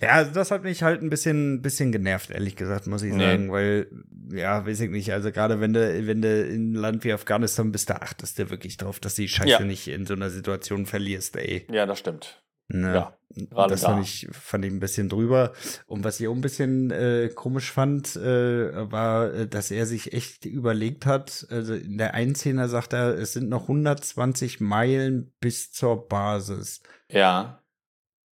Ja, 0.00 0.10
also 0.10 0.32
das 0.32 0.50
hat 0.50 0.64
mich 0.64 0.82
halt 0.82 1.02
ein 1.02 1.10
bisschen, 1.10 1.62
bisschen 1.62 1.92
genervt, 1.92 2.30
ehrlich 2.30 2.56
gesagt, 2.56 2.86
muss 2.86 3.02
ich 3.02 3.12
sagen, 3.14 3.46
nee. 3.46 3.52
weil, 3.52 3.86
ja, 4.30 4.66
weiß 4.66 4.80
ich 4.80 4.90
nicht, 4.90 5.12
also 5.12 5.30
gerade 5.30 5.60
wenn 5.60 5.72
du, 5.72 6.06
wenn 6.06 6.20
du 6.20 6.42
in 6.42 6.72
ein 6.72 6.74
Land 6.74 7.04
wie 7.04 7.12
Afghanistan 7.12 7.72
bist, 7.72 7.88
da 7.88 7.96
achtest 7.96 8.38
du 8.38 8.50
wirklich 8.50 8.76
drauf, 8.76 9.00
dass 9.00 9.14
die 9.14 9.28
Scheiße 9.28 9.48
ja. 9.48 9.60
nicht 9.60 9.88
in 9.88 10.04
so 10.04 10.14
einer 10.14 10.30
Situation 10.30 10.86
verlierst, 10.86 11.36
ey. 11.36 11.66
Ja, 11.70 11.86
das 11.86 11.98
stimmt. 11.98 12.42
Ne? 12.68 12.94
Ja, 12.94 13.66
das 13.68 13.82
da. 13.82 13.88
fand 13.88 14.04
ich, 14.04 14.28
fand 14.32 14.64
ich 14.64 14.72
ein 14.72 14.80
bisschen 14.80 15.08
drüber. 15.08 15.52
Und 15.86 16.04
was 16.04 16.20
ich 16.20 16.28
auch 16.28 16.34
ein 16.34 16.40
bisschen 16.40 16.90
äh, 16.90 17.30
komisch 17.34 17.70
fand, 17.70 18.16
äh, 18.16 18.90
war, 18.90 19.32
äh, 19.32 19.46
dass 19.46 19.70
er 19.70 19.86
sich 19.86 20.12
echt 20.12 20.46
überlegt 20.46 21.04
hat, 21.04 21.46
also 21.50 21.74
in 21.74 21.98
der 21.98 22.14
einen 22.14 22.34
Szene 22.34 22.68
sagt 22.68 22.94
er, 22.94 23.18
es 23.18 23.34
sind 23.34 23.48
noch 23.48 23.62
120 23.62 24.60
Meilen 24.60 25.32
bis 25.40 25.72
zur 25.72 26.08
Basis. 26.08 26.82
Ja. 27.08 27.61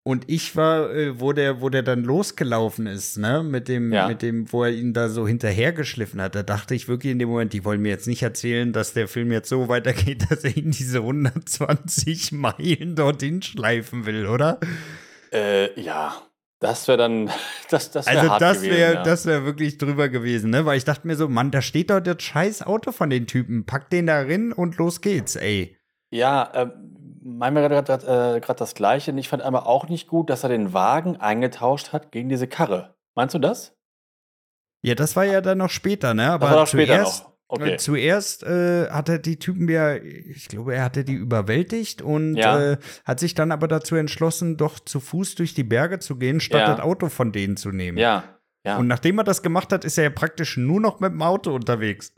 Und 0.09 0.25
ich 0.27 0.57
war, 0.57 0.91
äh, 0.95 1.21
wo 1.21 1.35
der, 1.35 1.61
wo 1.61 1.69
der 1.69 1.83
dann 1.83 2.03
losgelaufen 2.03 2.87
ist, 2.87 3.19
ne, 3.19 3.43
mit 3.43 3.69
dem, 3.69 3.93
ja. 3.93 4.09
mit 4.09 4.23
dem, 4.23 4.51
wo 4.51 4.65
er 4.65 4.71
ihn 4.71 4.95
da 4.95 5.11
so 5.11 5.29
hinterhergeschliffen 5.29 6.19
hat, 6.19 6.35
da 6.35 6.43
dachte 6.43 6.75
ich 6.75 6.89
wirklich 6.89 7.13
in 7.13 7.19
dem 7.19 7.29
Moment, 7.29 7.53
die 7.53 7.63
wollen 7.63 7.83
mir 7.83 7.91
jetzt 7.91 8.07
nicht 8.07 8.23
erzählen, 8.23 8.73
dass 8.73 8.95
der 8.95 9.07
Film 9.07 9.31
jetzt 9.33 9.51
so 9.51 9.69
weitergeht, 9.69 10.25
dass 10.31 10.45
er 10.45 10.57
ihn 10.57 10.71
diese 10.71 11.01
120 11.01 12.33
Meilen 12.33 12.97
dorthin 12.97 13.43
schleifen 13.43 14.07
will, 14.07 14.27
oder? 14.27 14.59
Äh, 15.31 15.79
ja. 15.79 16.17
Das 16.59 16.89
wäre 16.89 16.97
dann, 16.97 17.31
das, 17.71 17.91
das 17.91 18.07
wäre 18.07 18.19
Also 18.19 18.39
das 18.39 18.63
wäre, 18.63 18.95
ja. 18.95 19.03
das 19.03 19.27
wäre 19.27 19.45
wirklich 19.45 19.77
drüber 19.77 20.09
gewesen, 20.09 20.49
ne? 20.49 20.65
Weil 20.65 20.79
ich 20.79 20.85
dachte 20.85 21.07
mir 21.07 21.17
so, 21.17 21.29
Mann, 21.29 21.51
da 21.51 21.61
steht 21.61 21.91
doch 21.91 22.01
das 22.01 22.23
scheiß 22.23 22.63
Auto 22.63 22.93
von 22.93 23.11
den 23.11 23.27
Typen. 23.27 23.67
Pack 23.67 23.91
den 23.91 24.07
da 24.07 24.23
rein 24.23 24.55
und 24.55 24.79
los 24.79 25.03
geht's, 25.03 25.37
ey. 25.37 25.77
Ja, 26.11 26.51
ähm, 26.55 26.98
mein 27.23 27.55
mir 27.55 27.69
gerade 27.69 28.41
äh, 28.45 28.55
das 28.55 28.75
Gleiche. 28.75 29.13
Und 29.13 29.19
ich 29.19 29.29
fand 29.29 29.43
aber 29.43 29.67
auch 29.67 29.89
nicht 29.89 30.09
gut, 30.09 30.31
dass 30.31 30.43
er 30.43 30.49
den 30.49 30.73
Wagen 30.73 31.17
eingetauscht 31.17 31.93
hat 31.93 32.13
gegen 32.13 32.29
diese 32.29 32.49
Karre. 32.49 32.97
Meinst 33.15 33.35
du 33.35 33.39
das? 33.39 33.77
Ja, 34.83 34.95
das 34.95 35.17
war 35.17 35.25
ja 35.25 35.41
dann 35.41 35.59
noch 35.59 35.71
später, 35.71 36.15
ne? 36.15 36.31
Aber 36.31 36.47
das 36.47 36.57
war 36.57 36.67
später 36.67 36.95
zuerst, 36.95 37.25
noch. 37.25 37.33
Okay. 37.51 37.77
Zuerst 37.79 38.43
äh, 38.43 38.91
hat 38.91 39.09
er 39.09 39.19
die 39.19 39.39
Typen 39.39 39.69
ja, 39.69 39.95
ich 39.95 40.49
glaube, 40.49 40.75
er 40.75 40.85
hatte 40.85 41.03
die 41.03 41.15
überwältigt 41.15 42.03
und 42.03 42.37
ja. 42.37 42.73
äh, 42.73 42.77
hat 43.05 43.21
sich 43.21 43.35
dann 43.35 43.53
aber 43.53 43.69
dazu 43.69 43.97
entschlossen, 43.97 44.59
doch 44.59 44.79
zu 44.79 45.01
Fuß 45.01 45.35
durch 45.35 45.55
die 45.55 45.65
Berge 45.65 45.99
zu 45.99 46.17
gehen, 46.17 46.41
statt 46.41 46.61
ja. 46.61 46.75
das 46.75 46.81
Auto 46.81 47.09
von 47.09 47.33
denen 47.33 47.57
zu 47.57 47.71
nehmen. 47.71 47.97
Ja. 47.97 48.25
ja. 48.65 48.77
Und 48.77 48.87
nachdem 48.87 49.19
er 49.19 49.25
das 49.25 49.43
gemacht 49.43 49.73
hat, 49.73 49.87
ist 49.87 49.97
er 49.97 50.05
ja 50.05 50.11
praktisch 50.11 50.59
nur 50.59 50.81
noch 50.81 51.01
mit 51.01 51.13
dem 51.13 51.23
Auto 51.23 51.55
unterwegs. 51.55 52.13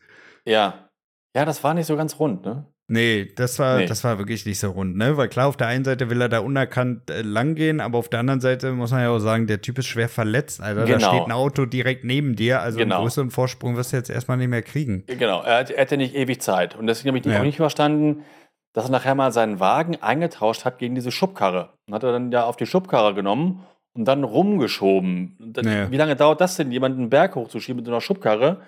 Ja. 0.45 0.91
Ja, 1.35 1.45
das 1.45 1.63
war 1.63 1.75
nicht 1.75 1.87
so 1.87 1.97
ganz 1.97 2.19
rund, 2.19 2.45
ne? 2.45 2.67
Nee, 2.93 3.29
das 3.37 3.57
war, 3.61 3.79
nee. 3.79 3.87
das 3.87 4.03
war 4.03 4.19
wirklich 4.19 4.45
nicht 4.47 4.59
so 4.59 4.73
rund, 4.73 4.97
ne? 4.97 5.17
Weil 5.17 5.29
klar, 5.29 5.47
auf 5.47 5.57
der 5.57 5.69
einen 5.69 5.85
Seite 5.85 6.11
will 6.11 6.21
er 6.21 6.29
da 6.29 6.41
unerkannt 6.41 7.09
äh, 7.09 7.23
langgehen, 7.23 7.81
aber 7.81 7.99
auf 7.99 8.09
der 8.09 8.19
anderen 8.19 8.41
Seite 8.41 8.73
muss 8.73 8.91
man 8.91 9.03
ja 9.03 9.11
auch 9.11 9.21
sagen, 9.21 9.47
der 9.47 9.63
Typ 9.63 9.79
ist 9.79 9.87
schwer 9.87 10.09
verletzt, 10.09 10.61
Alter. 10.61 10.87
Genau. 10.87 10.99
Da 10.99 11.09
steht 11.09 11.23
ein 11.23 11.31
Auto 11.31 11.67
direkt 11.67 12.03
neben 12.03 12.35
dir, 12.35 12.61
also 12.61 12.79
genau. 12.79 12.97
einen 12.97 13.05
größeren 13.05 13.31
Vorsprung 13.31 13.77
wirst 13.77 13.93
du 13.93 13.97
jetzt 13.97 14.11
erstmal 14.11 14.39
nicht 14.39 14.49
mehr 14.49 14.63
kriegen. 14.63 15.05
Genau, 15.07 15.41
er, 15.41 15.71
er 15.71 15.81
hatte 15.81 15.97
nicht 15.97 16.17
ewig 16.17 16.43
Zeit. 16.43 16.75
Und 16.75 16.89
deswegen 16.89 17.11
habe 17.11 17.19
ich 17.19 17.33
ja. 17.33 17.39
auch 17.39 17.45
nicht 17.45 17.59
verstanden, 17.59 18.25
dass 18.73 18.87
er 18.87 18.91
nachher 18.91 19.15
mal 19.15 19.31
seinen 19.31 19.61
Wagen 19.61 20.03
eingetauscht 20.03 20.65
hat 20.65 20.79
gegen 20.81 20.97
diese 20.97 21.13
Schubkarre. 21.13 21.75
Und 21.87 21.95
hat 21.95 22.03
er 22.03 22.11
dann 22.11 22.33
ja 22.33 22.45
auf 22.45 22.57
die 22.57 22.67
Schubkarre 22.67 23.15
genommen 23.15 23.65
und 23.93 24.05
dann 24.07 24.25
rumgeschoben. 24.25 25.37
Dann, 25.39 25.65
ja. 25.65 25.91
Wie 25.93 25.97
lange 25.97 26.17
dauert 26.17 26.41
das 26.41 26.57
denn, 26.57 26.73
jemanden 26.73 27.03
einen 27.03 27.11
Berg 27.11 27.37
hochzuschieben 27.37 27.77
mit 27.77 27.87
so 27.87 27.93
einer 27.93 28.01
Schubkarre? 28.01 28.63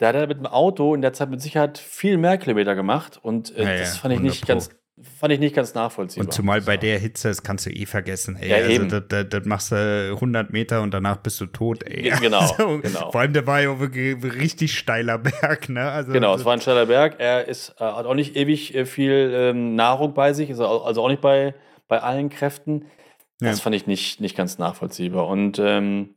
Der 0.00 0.08
hat 0.08 0.28
mit 0.28 0.38
dem 0.38 0.46
Auto 0.46 0.94
in 0.94 1.02
der 1.02 1.12
Zeit 1.12 1.30
mit 1.30 1.42
Sicherheit 1.42 1.76
viel 1.78 2.18
mehr 2.18 2.38
Kilometer 2.38 2.74
gemacht 2.74 3.18
und 3.20 3.56
äh, 3.56 3.64
ja, 3.64 3.78
das 3.80 3.98
fand 3.98 4.14
ich 4.14 4.20
nicht 4.20 4.46
ganz, 4.46 4.70
fand 5.18 5.32
ich 5.32 5.40
nicht 5.40 5.56
ganz 5.56 5.74
nachvollziehbar. 5.74 6.26
Und 6.26 6.32
zumal 6.32 6.60
bei 6.60 6.76
der 6.76 7.00
Hitze, 7.00 7.28
das 7.28 7.42
kannst 7.42 7.66
du 7.66 7.70
eh 7.70 7.84
vergessen. 7.84 8.36
Ey. 8.36 8.48
Ja, 8.48 8.56
also 8.56 8.70
eben. 8.70 8.88
Das, 8.88 9.02
das, 9.08 9.26
das, 9.28 9.44
machst 9.44 9.72
du 9.72 10.12
100 10.14 10.52
Meter 10.52 10.82
und 10.82 10.94
danach 10.94 11.16
bist 11.16 11.40
du 11.40 11.46
tot. 11.46 11.82
Ey. 11.82 12.12
Genau, 12.20 12.38
also, 12.58 12.78
genau. 12.78 13.10
Vor 13.10 13.20
allem, 13.20 13.32
der 13.32 13.46
war 13.48 13.60
ja 13.60 13.78
wirklich 13.80 14.16
ein 14.16 14.30
richtig 14.30 14.78
steiler 14.78 15.18
Berg. 15.18 15.68
Ne? 15.68 15.82
Also, 15.82 16.12
genau, 16.12 16.34
es 16.36 16.44
war 16.44 16.52
ein 16.52 16.60
steiler 16.60 16.86
Berg. 16.86 17.16
Er 17.18 17.48
ist, 17.48 17.74
äh, 17.78 17.84
hat 17.84 18.06
auch 18.06 18.14
nicht 18.14 18.36
ewig 18.36 18.76
äh, 18.76 18.86
viel 18.86 19.32
ähm, 19.34 19.74
Nahrung 19.74 20.14
bei 20.14 20.32
sich, 20.32 20.48
also 20.50 20.64
auch 20.64 21.08
nicht 21.08 21.20
bei, 21.20 21.54
bei 21.88 22.00
allen 22.00 22.28
Kräften. 22.28 22.86
Das 23.40 23.58
ja. 23.58 23.62
fand 23.62 23.76
ich 23.76 23.86
nicht, 23.86 24.20
nicht 24.20 24.36
ganz 24.36 24.58
nachvollziehbar. 24.58 25.26
Und 25.28 25.58
ähm, 25.60 26.14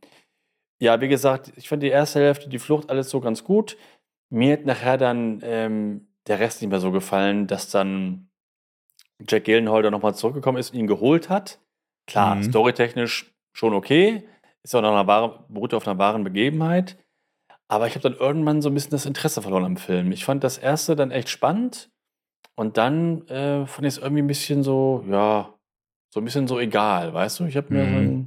ja, 0.81 0.99
wie 0.99 1.07
gesagt, 1.07 1.53
ich 1.57 1.69
fand 1.69 1.83
die 1.83 1.89
erste 1.89 2.19
Hälfte, 2.19 2.49
die 2.49 2.57
Flucht, 2.57 2.89
alles 2.89 3.11
so 3.11 3.19
ganz 3.21 3.43
gut. 3.43 3.77
Mir 4.31 4.53
hat 4.53 4.65
nachher 4.65 4.97
dann 4.97 5.39
ähm, 5.43 6.07
der 6.25 6.39
Rest 6.39 6.59
nicht 6.61 6.71
mehr 6.71 6.79
so 6.79 6.91
gefallen, 6.91 7.45
dass 7.45 7.69
dann 7.69 8.31
Jack 9.29 9.43
Gyllenhaal 9.43 9.89
nochmal 9.91 10.15
zurückgekommen 10.15 10.57
ist 10.57 10.73
und 10.73 10.79
ihn 10.79 10.87
geholt 10.87 11.29
hat. 11.29 11.59
Klar, 12.07 12.35
mhm. 12.35 12.43
storytechnisch 12.43 13.31
schon 13.53 13.75
okay. 13.75 14.27
Ist 14.63 14.73
auch 14.73 14.81
noch 14.81 14.95
eine 14.95 15.07
wahre, 15.07 15.45
beruht 15.49 15.75
auf 15.75 15.87
einer 15.87 15.99
wahren 15.99 16.23
Begebenheit. 16.23 16.97
Aber 17.67 17.85
ich 17.85 17.93
habe 17.93 18.09
dann 18.09 18.19
irgendwann 18.19 18.63
so 18.63 18.69
ein 18.69 18.73
bisschen 18.73 18.91
das 18.91 19.05
Interesse 19.05 19.43
verloren 19.43 19.65
am 19.65 19.77
Film. 19.77 20.11
Ich 20.11 20.25
fand 20.25 20.43
das 20.43 20.57
erste 20.57 20.95
dann 20.95 21.11
echt 21.11 21.29
spannend. 21.29 21.91
Und 22.55 22.77
dann 22.77 23.27
äh, 23.27 23.67
fand 23.67 23.87
ich 23.87 23.93
es 23.93 23.97
irgendwie 23.99 24.23
ein 24.23 24.27
bisschen 24.27 24.63
so, 24.63 25.05
ja, 25.07 25.53
so 26.09 26.19
ein 26.19 26.25
bisschen 26.25 26.47
so 26.47 26.59
egal, 26.59 27.13
weißt 27.13 27.39
du? 27.39 27.45
Ich 27.45 27.55
habe 27.55 27.71
mir 27.71 27.83
mhm. 27.83 28.20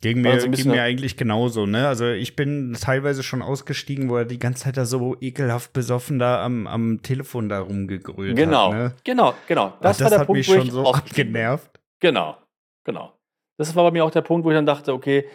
Ging 0.00 0.20
mir, 0.20 0.38
so 0.38 0.50
ging 0.50 0.70
mir 0.70 0.82
eigentlich 0.82 1.16
genauso, 1.16 1.64
ne? 1.64 1.88
Also 1.88 2.10
ich 2.10 2.36
bin 2.36 2.76
teilweise 2.78 3.22
schon 3.22 3.40
ausgestiegen, 3.40 4.10
wo 4.10 4.16
er 4.16 4.24
die 4.26 4.38
ganze 4.38 4.64
Zeit 4.64 4.76
da 4.76 4.84
so 4.84 5.16
ekelhaft 5.20 5.72
besoffen 5.72 6.18
da 6.18 6.44
am, 6.44 6.66
am 6.66 7.00
Telefon 7.00 7.48
da 7.48 7.60
rumgegrölt 7.60 8.36
genau, 8.36 8.72
hat. 8.72 8.78
Ne? 8.78 8.94
Genau, 9.04 9.34
genau. 9.46 9.72
Das, 9.80 9.96
das 9.96 10.04
war 10.04 10.10
der 10.10 10.18
hat 10.20 10.26
Punkt, 10.26 10.38
mich 10.38 10.46
schon 10.46 10.70
so 10.70 10.92
genervt. 11.14 11.80
Genau, 12.00 12.36
genau. 12.84 13.14
Das 13.56 13.74
war 13.74 13.84
bei 13.84 13.92
mir 13.92 14.04
auch 14.04 14.10
der 14.10 14.20
Punkt, 14.20 14.44
wo 14.44 14.50
ich 14.50 14.56
dann 14.56 14.66
dachte, 14.66 14.92
okay, 14.92 15.26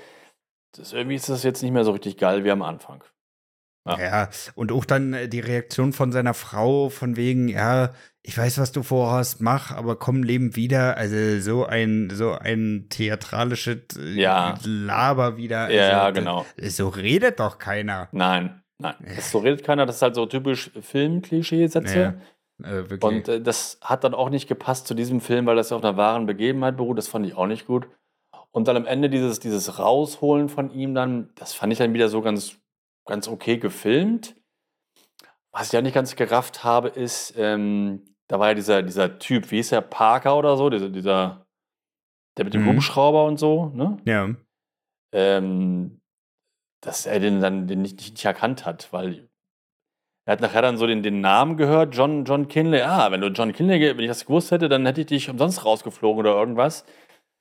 das, 0.75 0.93
irgendwie 0.93 1.15
ist 1.15 1.29
das 1.29 1.43
jetzt 1.43 1.63
nicht 1.63 1.71
mehr 1.71 1.83
so 1.83 1.91
richtig 1.91 2.17
geil 2.17 2.43
wie 2.43 2.51
am 2.51 2.61
Anfang. 2.61 3.03
Ja. 3.97 3.99
ja, 3.99 4.29
und 4.55 4.71
auch 4.71 4.85
dann 4.85 5.13
äh, 5.13 5.27
die 5.27 5.39
Reaktion 5.39 5.93
von 5.93 6.11
seiner 6.11 6.33
Frau, 6.33 6.89
von 6.89 7.15
wegen, 7.15 7.47
ja, 7.47 7.91
ich 8.21 8.37
weiß, 8.37 8.59
was 8.59 8.71
du 8.71 8.83
vorhast, 8.83 9.41
mach, 9.41 9.71
aber 9.71 9.95
komm, 9.95 10.23
leben 10.23 10.55
wieder. 10.55 10.97
Also 10.97 11.39
so 11.39 11.65
ein, 11.65 12.09
so 12.11 12.33
ein 12.33 12.87
theatralisches 12.89 13.97
äh, 13.97 14.21
ja. 14.21 14.55
Laber 14.63 15.37
wieder. 15.37 15.61
Also, 15.61 15.75
ja, 15.75 16.11
genau. 16.11 16.45
So 16.61 16.89
redet 16.89 17.39
doch 17.39 17.57
keiner. 17.57 18.09
Nein, 18.11 18.61
nein. 18.77 18.95
Das, 19.15 19.31
so 19.31 19.39
redet 19.39 19.63
keiner. 19.63 19.85
Das 19.85 19.97
ist 19.97 20.01
halt 20.01 20.15
so 20.15 20.25
typisch 20.25 20.69
Film-Klischee-Sätze. 20.79 22.19
Ja, 22.63 22.69
äh, 22.69 22.97
und 23.01 23.27
äh, 23.29 23.41
das 23.41 23.79
hat 23.81 24.03
dann 24.03 24.13
auch 24.13 24.29
nicht 24.29 24.47
gepasst 24.47 24.87
zu 24.87 24.93
diesem 24.93 25.21
Film, 25.21 25.45
weil 25.45 25.55
das 25.55 25.69
ja 25.69 25.77
auf 25.77 25.83
einer 25.83 25.97
wahren 25.97 26.25
Begebenheit 26.25 26.77
beruht. 26.77 26.97
Das 26.97 27.07
fand 27.07 27.25
ich 27.25 27.35
auch 27.35 27.47
nicht 27.47 27.65
gut. 27.65 27.87
Und 28.51 28.67
dann 28.67 28.77
am 28.77 28.85
Ende 28.85 29.09
dieses, 29.09 29.39
dieses 29.39 29.79
Rausholen 29.79 30.49
von 30.49 30.71
ihm 30.71 30.93
dann, 30.93 31.29
das 31.35 31.53
fand 31.53 31.71
ich 31.71 31.79
dann 31.79 31.93
wieder 31.93 32.09
so 32.09 32.21
ganz 32.21 32.57
ganz 33.09 33.27
okay 33.27 33.57
gefilmt. 33.57 34.35
Was 35.51 35.67
ich 35.67 35.73
ja 35.73 35.81
nicht 35.81 35.95
ganz 35.95 36.15
gerafft 36.15 36.63
habe, 36.63 36.89
ist, 36.89 37.33
ähm, 37.37 38.05
da 38.27 38.39
war 38.39 38.49
ja 38.49 38.53
dieser, 38.53 38.83
dieser 38.83 39.19
Typ, 39.19 39.51
wie 39.51 39.57
hieß 39.57 39.69
der, 39.69 39.81
Parker 39.81 40.37
oder 40.37 40.55
so, 40.55 40.69
dieser, 40.69 40.89
dieser 40.89 41.47
der 42.37 42.45
mit 42.45 42.53
dem 42.53 42.63
mhm. 42.63 42.75
Hubschrauber 42.75 43.25
und 43.25 43.37
so, 43.37 43.71
ne? 43.75 43.97
Ja. 44.05 44.29
Ähm, 45.11 45.99
dass 46.81 47.05
er 47.05 47.19
den 47.19 47.41
dann 47.41 47.67
den 47.67 47.81
nicht, 47.81 47.99
nicht, 47.99 48.23
erkannt 48.23 48.65
hat, 48.65 48.93
weil 48.93 49.27
er 50.25 50.33
hat 50.33 50.41
nachher 50.41 50.61
dann 50.61 50.77
so 50.77 50.85
den, 50.85 51.03
den 51.03 51.19
Namen 51.19 51.57
gehört, 51.57 51.95
John, 51.95 52.23
John 52.23 52.47
Kinley. 52.47 52.81
Ah, 52.81 53.11
wenn 53.11 53.19
du 53.19 53.27
John 53.27 53.51
Kinley, 53.51 53.81
wenn 53.81 53.99
ich 53.99 54.07
das 54.07 54.25
gewusst 54.25 54.51
hätte, 54.51 54.69
dann 54.69 54.85
hätte 54.85 55.01
ich 55.01 55.07
dich 55.07 55.29
umsonst 55.29 55.65
rausgeflogen 55.65 56.19
oder 56.19 56.35
irgendwas. 56.35 56.85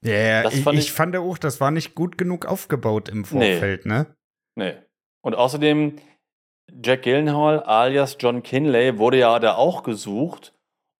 Ja, 0.03 0.13
yeah, 0.13 0.49
ich, 0.49 0.63
fand 0.63 0.79
ich, 0.79 0.87
ich, 0.87 0.93
fand 0.93 1.15
auch, 1.17 1.39
das 1.39 1.61
war 1.61 1.71
nicht 1.71 1.95
gut 1.95 2.17
genug 2.17 2.47
aufgebaut 2.47 3.09
im 3.09 3.25
Vorfeld, 3.25 3.85
nee. 3.85 3.93
ne? 3.93 4.17
Nee. 4.57 4.75
Und 5.23 5.35
außerdem, 5.35 5.97
Jack 6.85 7.03
Gyllenhaal 7.03 7.61
alias 7.63 8.17
John 8.21 8.43
Kinley 8.43 8.99
wurde 8.99 9.19
ja 9.19 9.39
da 9.39 9.55
auch 9.55 9.83
gesucht. 9.83 10.55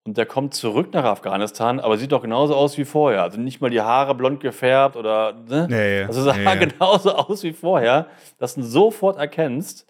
Und 0.05 0.17
der 0.17 0.25
kommt 0.25 0.55
zurück 0.55 0.91
nach 0.93 1.03
Afghanistan, 1.03 1.79
aber 1.79 1.97
sieht 1.97 2.13
doch 2.13 2.23
genauso 2.23 2.55
aus 2.55 2.77
wie 2.79 2.85
vorher. 2.85 3.21
Also 3.21 3.39
nicht 3.39 3.61
mal 3.61 3.69
die 3.69 3.81
Haare 3.81 4.15
blond 4.15 4.39
gefärbt 4.39 4.95
oder. 4.95 5.33
Ne? 5.33 5.67
Ja, 5.69 5.77
ja. 5.77 6.07
Also 6.07 6.23
sah 6.23 6.35
ja, 6.35 6.55
genauso 6.55 7.13
aus 7.13 7.43
wie 7.43 7.53
vorher, 7.53 8.07
dass 8.39 8.55
du 8.55 8.61
ihn 8.61 8.65
sofort 8.65 9.19
erkennst. 9.19 9.85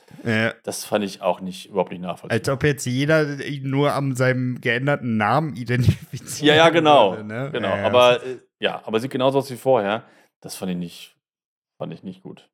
Das 0.64 0.84
fand 0.84 1.06
ich 1.06 1.22
auch 1.22 1.40
nicht 1.40 1.70
überhaupt 1.70 1.92
nicht 1.92 2.02
nachvollziehbar. 2.02 2.38
Als 2.38 2.50
ob 2.50 2.64
jetzt 2.64 2.86
jeder 2.86 3.46
ihn 3.46 3.70
nur 3.70 3.94
an 3.94 4.16
seinem 4.16 4.60
geänderten 4.60 5.16
Namen 5.16 5.56
identifiziert. 5.56 6.50
Ja, 6.50 6.56
ja, 6.56 6.70
genau. 6.70 7.12
Würde, 7.12 7.24
ne? 7.24 7.50
Genau. 7.54 7.70
Aber 7.70 8.22
äh, 8.22 8.40
ja, 8.60 8.82
aber 8.86 9.00
sieht 9.00 9.12
genauso 9.12 9.38
aus 9.38 9.50
wie 9.52 9.58
vorher. 9.58 10.04
Das 10.42 10.56
fand 10.56 10.72
ich 10.72 10.78
nicht, 10.78 11.16
fand 11.78 11.94
ich 11.94 12.04
nicht 12.04 12.24
gut. 12.24 12.50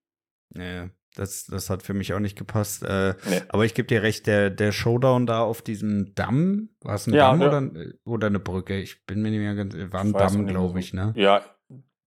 Ja. 0.54 0.90
Das, 1.16 1.46
das 1.46 1.70
hat 1.70 1.84
für 1.84 1.94
mich 1.94 2.14
auch 2.14 2.20
nicht 2.20 2.38
gepasst. 2.38 2.84
Äh, 2.84 3.16
nee. 3.30 3.42
Aber 3.50 3.66
ich 3.66 3.74
gebe 3.74 3.88
dir 3.88 4.04
recht, 4.04 4.28
der, 4.28 4.50
der 4.50 4.72
Showdown 4.72 5.26
da 5.26 5.42
auf 5.42 5.62
diesem 5.62 6.14
Damm, 6.16 6.70
war 6.82 6.96
es 6.96 7.08
ein 7.08 7.14
ja, 7.14 7.32
Damm 7.32 7.42
ja. 7.42 7.48
oder, 7.48 7.72
oder 8.04 8.28
eine 8.28 8.40
Brücke? 8.40 8.78
Ich 8.80 9.06
bin 9.06 9.22
mir 9.22 9.32
nicht 9.32 9.40
mehr 9.40 9.56
ganz, 9.56 9.76
war 9.92 10.02
ein 10.02 10.14
Damm, 10.14 10.46
glaube 10.48 10.80
ich, 10.80 10.94
ne? 10.94 11.14
Ja, 11.16 11.42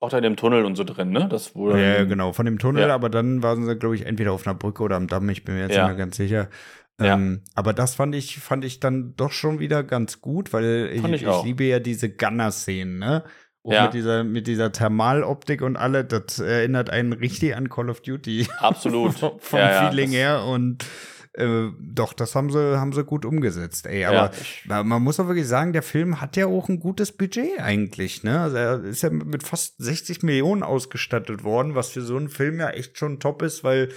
auch 0.01 0.11
da 0.11 0.19
in 0.19 0.23
dem 0.23 0.37
Tunnel 0.37 0.65
und 0.65 0.77
so 0.77 0.85
drin, 0.85 1.11
ne? 1.11 1.29
Das 1.29 1.57
wurde 1.57 1.83
ja, 1.83 2.05
genau, 2.05 2.33
von 2.33 2.47
dem 2.47 2.59
Tunnel, 2.59 2.89
ja. 2.89 2.95
aber 2.95 3.09
dann 3.09 3.43
waren 3.43 3.67
sie, 3.67 3.77
glaube 3.77 3.97
ich, 3.97 4.07
entweder 4.07 4.33
auf 4.33 4.47
einer 4.47 4.55
Brücke 4.55 4.83
oder 4.83 4.97
am 4.97 5.09
Damm, 5.09 5.29
ich 5.29 5.45
bin 5.45 5.57
mir 5.57 5.63
jetzt 5.63 5.71
nicht 5.71 5.85
mehr 5.85 5.95
ganz 5.95 6.17
sicher. 6.17 6.49
Ähm, 7.01 7.43
aber 7.55 7.73
das 7.73 7.95
fand 7.95 8.15
ich, 8.15 8.39
fand 8.39 8.65
ich 8.65 8.81
dann 8.81 9.15
doch 9.17 9.31
schon 9.31 9.61
wieder 9.61 9.85
ganz 9.85 10.21
gut, 10.21 10.53
weil 10.53 10.91
ich, 10.93 11.05
ich, 11.05 11.23
ich 11.23 11.43
liebe 11.45 11.65
ja 11.65 11.79
diese 11.79 12.11
Gunner-Szenen, 12.11 12.99
ne? 12.99 13.25
Auch 13.69 13.73
ja. 13.73 13.85
mit 13.85 13.93
dieser, 13.93 14.25
mit 14.25 14.47
dieser 14.47 14.73
Thermaloptik 14.73 15.61
und 15.61 15.77
alle, 15.77 16.03
das 16.03 16.39
erinnert 16.39 16.89
einen 16.89 17.13
richtig 17.13 17.55
an 17.55 17.69
Call 17.69 17.91
of 17.91 18.01
Duty. 18.01 18.49
Absolut. 18.61 19.19
Vom 19.41 19.59
ja, 19.59 19.91
Feeling 19.91 20.11
her 20.11 20.43
und 20.45 20.87
äh, 21.35 21.69
doch, 21.79 22.15
das 22.15 22.35
haben 22.35 22.51
sie, 22.51 22.79
haben 22.79 22.95
sie 22.95 23.05
gut 23.05 23.27
umgesetzt, 23.27 23.87
ey. 23.87 24.07
Aber 24.07 24.31
ja, 24.67 24.83
man 24.83 25.03
muss 25.03 25.21
auch 25.21 25.27
wirklich 25.27 25.47
sagen, 25.47 25.75
der 25.75 25.83
Film 25.83 26.23
hat 26.23 26.39
ja 26.39 26.47
auch 26.47 26.71
ein 26.71 26.81
gutes 26.81 27.13
Budget 27.13 27.61
eigentlich, 27.61 28.23
ne? 28.23 28.41
Also 28.41 28.57
er 28.57 28.85
ist 28.85 29.03
ja 29.03 29.11
mit 29.11 29.43
fast 29.43 29.75
60 29.77 30.23
Millionen 30.23 30.63
ausgestattet 30.63 31.45
worden, 31.45 31.75
was 31.75 31.91
für 31.91 32.01
so 32.01 32.17
einen 32.17 32.31
Film 32.31 32.59
ja 32.61 32.71
echt 32.71 32.97
schon 32.97 33.21
top 33.21 33.43
ist, 33.43 33.65
weil 33.65 33.91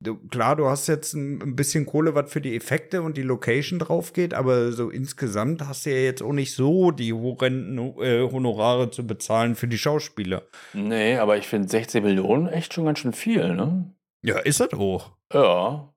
du, 0.00 0.16
klar, 0.28 0.56
du 0.56 0.66
hast 0.66 0.86
jetzt 0.88 1.14
ein, 1.14 1.40
ein, 1.42 1.56
bisschen 1.56 1.86
Kohle, 1.86 2.14
was 2.14 2.32
für 2.32 2.40
die 2.40 2.56
Effekte 2.56 3.02
und 3.02 3.16
die 3.16 3.22
Location 3.22 3.78
drauf 3.78 4.12
geht, 4.12 4.34
aber 4.34 4.72
so 4.72 4.90
insgesamt 4.90 5.66
hast 5.66 5.86
du 5.86 5.90
ja 5.90 5.98
jetzt 5.98 6.22
auch 6.22 6.32
nicht 6.32 6.54
so 6.54 6.90
die 6.90 7.12
horrenden 7.12 7.78
äh, 8.00 8.28
Honorare 8.30 8.90
zu 8.90 9.06
bezahlen 9.06 9.54
für 9.54 9.68
die 9.68 9.78
Schauspieler. 9.78 10.42
Nee, 10.72 11.16
aber 11.16 11.36
ich 11.36 11.46
finde 11.46 11.68
16 11.68 12.02
Millionen 12.02 12.48
echt 12.48 12.74
schon 12.74 12.86
ganz 12.86 12.98
schön 12.98 13.12
viel, 13.12 13.54
ne? 13.54 13.94
Ja, 14.22 14.38
ist 14.38 14.60
das 14.60 14.72
hoch. 14.72 15.12
Ja. 15.32 15.94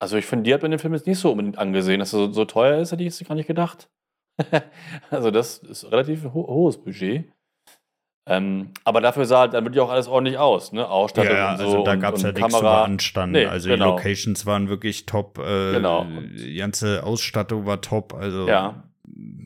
Also 0.00 0.16
ich 0.16 0.26
finde, 0.26 0.44
die 0.44 0.54
hat 0.54 0.62
man 0.62 0.70
den 0.70 0.80
Film 0.80 0.94
jetzt 0.94 1.06
nicht 1.06 1.18
so 1.18 1.30
unbedingt 1.30 1.58
angesehen, 1.58 2.00
dass 2.00 2.12
er 2.12 2.26
so, 2.26 2.32
so 2.32 2.44
teuer 2.44 2.80
ist, 2.80 2.92
hätte 2.92 3.02
ich 3.02 3.18
jetzt 3.18 3.28
gar 3.28 3.34
nicht 3.34 3.46
gedacht. 3.46 3.90
also 5.10 5.30
das 5.30 5.58
ist 5.58 5.90
relativ 5.90 6.24
ho 6.24 6.46
hohes 6.46 6.76
Budget. 6.76 7.32
Ähm, 8.26 8.70
aber 8.84 9.02
dafür 9.02 9.26
sah 9.26 9.48
dann 9.48 9.64
wirklich 9.64 9.82
auch 9.82 9.90
alles 9.90 10.08
ordentlich 10.08 10.38
aus, 10.38 10.72
ne? 10.72 10.88
Ausstattung 10.88 11.36
ja, 11.36 11.52
und 11.52 11.58
so. 11.58 11.64
Also 11.64 11.84
da 11.84 11.96
gab 11.96 12.14
es 12.14 12.22
ja 12.22 12.32
nichts 12.32 12.54
zu 12.54 12.60
beanstanden. 12.62 13.32
Nee, 13.32 13.46
also 13.46 13.68
genau. 13.68 13.84
die 13.84 13.90
Locations 13.90 14.46
waren 14.46 14.68
wirklich 14.68 15.04
top. 15.04 15.38
Äh, 15.38 15.72
genau. 15.72 16.06
Die 16.06 16.56
ganze 16.56 17.04
Ausstattung 17.04 17.66
war 17.66 17.82
top. 17.82 18.14
Also 18.14 18.48
ja. 18.48 18.82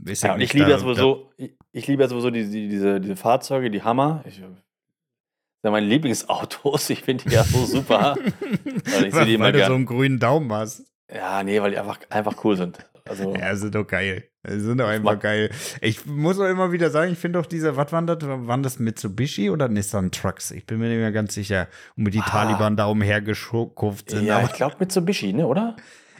Ich, 0.07 0.23
ja, 0.23 0.37
ich 0.39 0.53
liebe 0.53 0.71
ja 0.71 0.79
sowieso, 0.79 1.31
ich, 1.37 1.53
ich, 1.73 1.87
liebe 1.89 2.03
ja 2.03 2.09
sowieso 2.09 2.31
die, 2.31 2.49
die, 2.49 2.69
diese, 2.69 3.01
diese 3.01 3.17
Fahrzeuge, 3.17 3.71
die 3.71 3.83
Hammer. 3.83 4.23
Ich, 4.27 4.37
sind 4.37 5.73
meine 5.73 5.87
Lieblingsautos. 5.87 6.89
Ich 6.91 7.03
finde 7.03 7.25
die 7.25 7.35
ja 7.35 7.43
so 7.43 7.65
super. 7.65 8.17
weil 8.85 9.07
ich 9.07 9.13
weil, 9.13 9.27
die 9.27 9.35
immer 9.35 9.47
weil 9.47 9.53
du 9.53 9.67
so 9.67 9.75
einen 9.75 9.87
grünen 9.87 10.21
Daumen 10.21 10.53
hast. 10.53 10.85
Ja, 11.13 11.43
nee, 11.43 11.61
weil 11.61 11.73
die 11.73 11.79
einfach, 11.79 11.99
einfach 12.11 12.45
cool 12.45 12.57
sind. 12.57 12.79
Also, 13.09 13.35
ja, 13.35 13.57
sind 13.57 13.75
doch 13.75 13.87
geil. 13.87 14.25
Sind 14.47 14.79
doch 14.79 14.89
einfach 14.89 15.19
geil. 15.19 15.51
Ich 15.81 16.07
muss 16.07 16.39
auch 16.39 16.49
immer 16.49 16.73
wieder 16.73 16.91
sagen, 16.91 17.13
ich 17.13 17.19
finde 17.19 17.39
auch 17.41 17.47
diese, 17.47 17.77
was 17.77 17.93
waren 17.93 18.07
das? 18.07 18.19
Waren 18.23 18.63
das 18.63 18.79
Mitsubishi 18.79 19.51
oder 19.51 19.69
Nissan 19.69 20.11
Trucks? 20.11 20.51
Ich 20.51 20.67
bin 20.67 20.79
mir 20.79 20.89
nicht 20.89 20.99
mehr 20.99 21.13
ganz 21.13 21.35
sicher, 21.35 21.69
um 21.97 22.11
die 22.11 22.21
ah. 22.21 22.27
Taliban 22.27 22.77
da 22.77 22.87
umhergeschurft 22.87 24.11
sind. 24.11 24.25
Ja, 24.25 24.43
ich 24.43 24.53
glaube 24.53 24.77
Mitsubishi, 24.79 25.33
ne, 25.33 25.47
oder? 25.47 25.77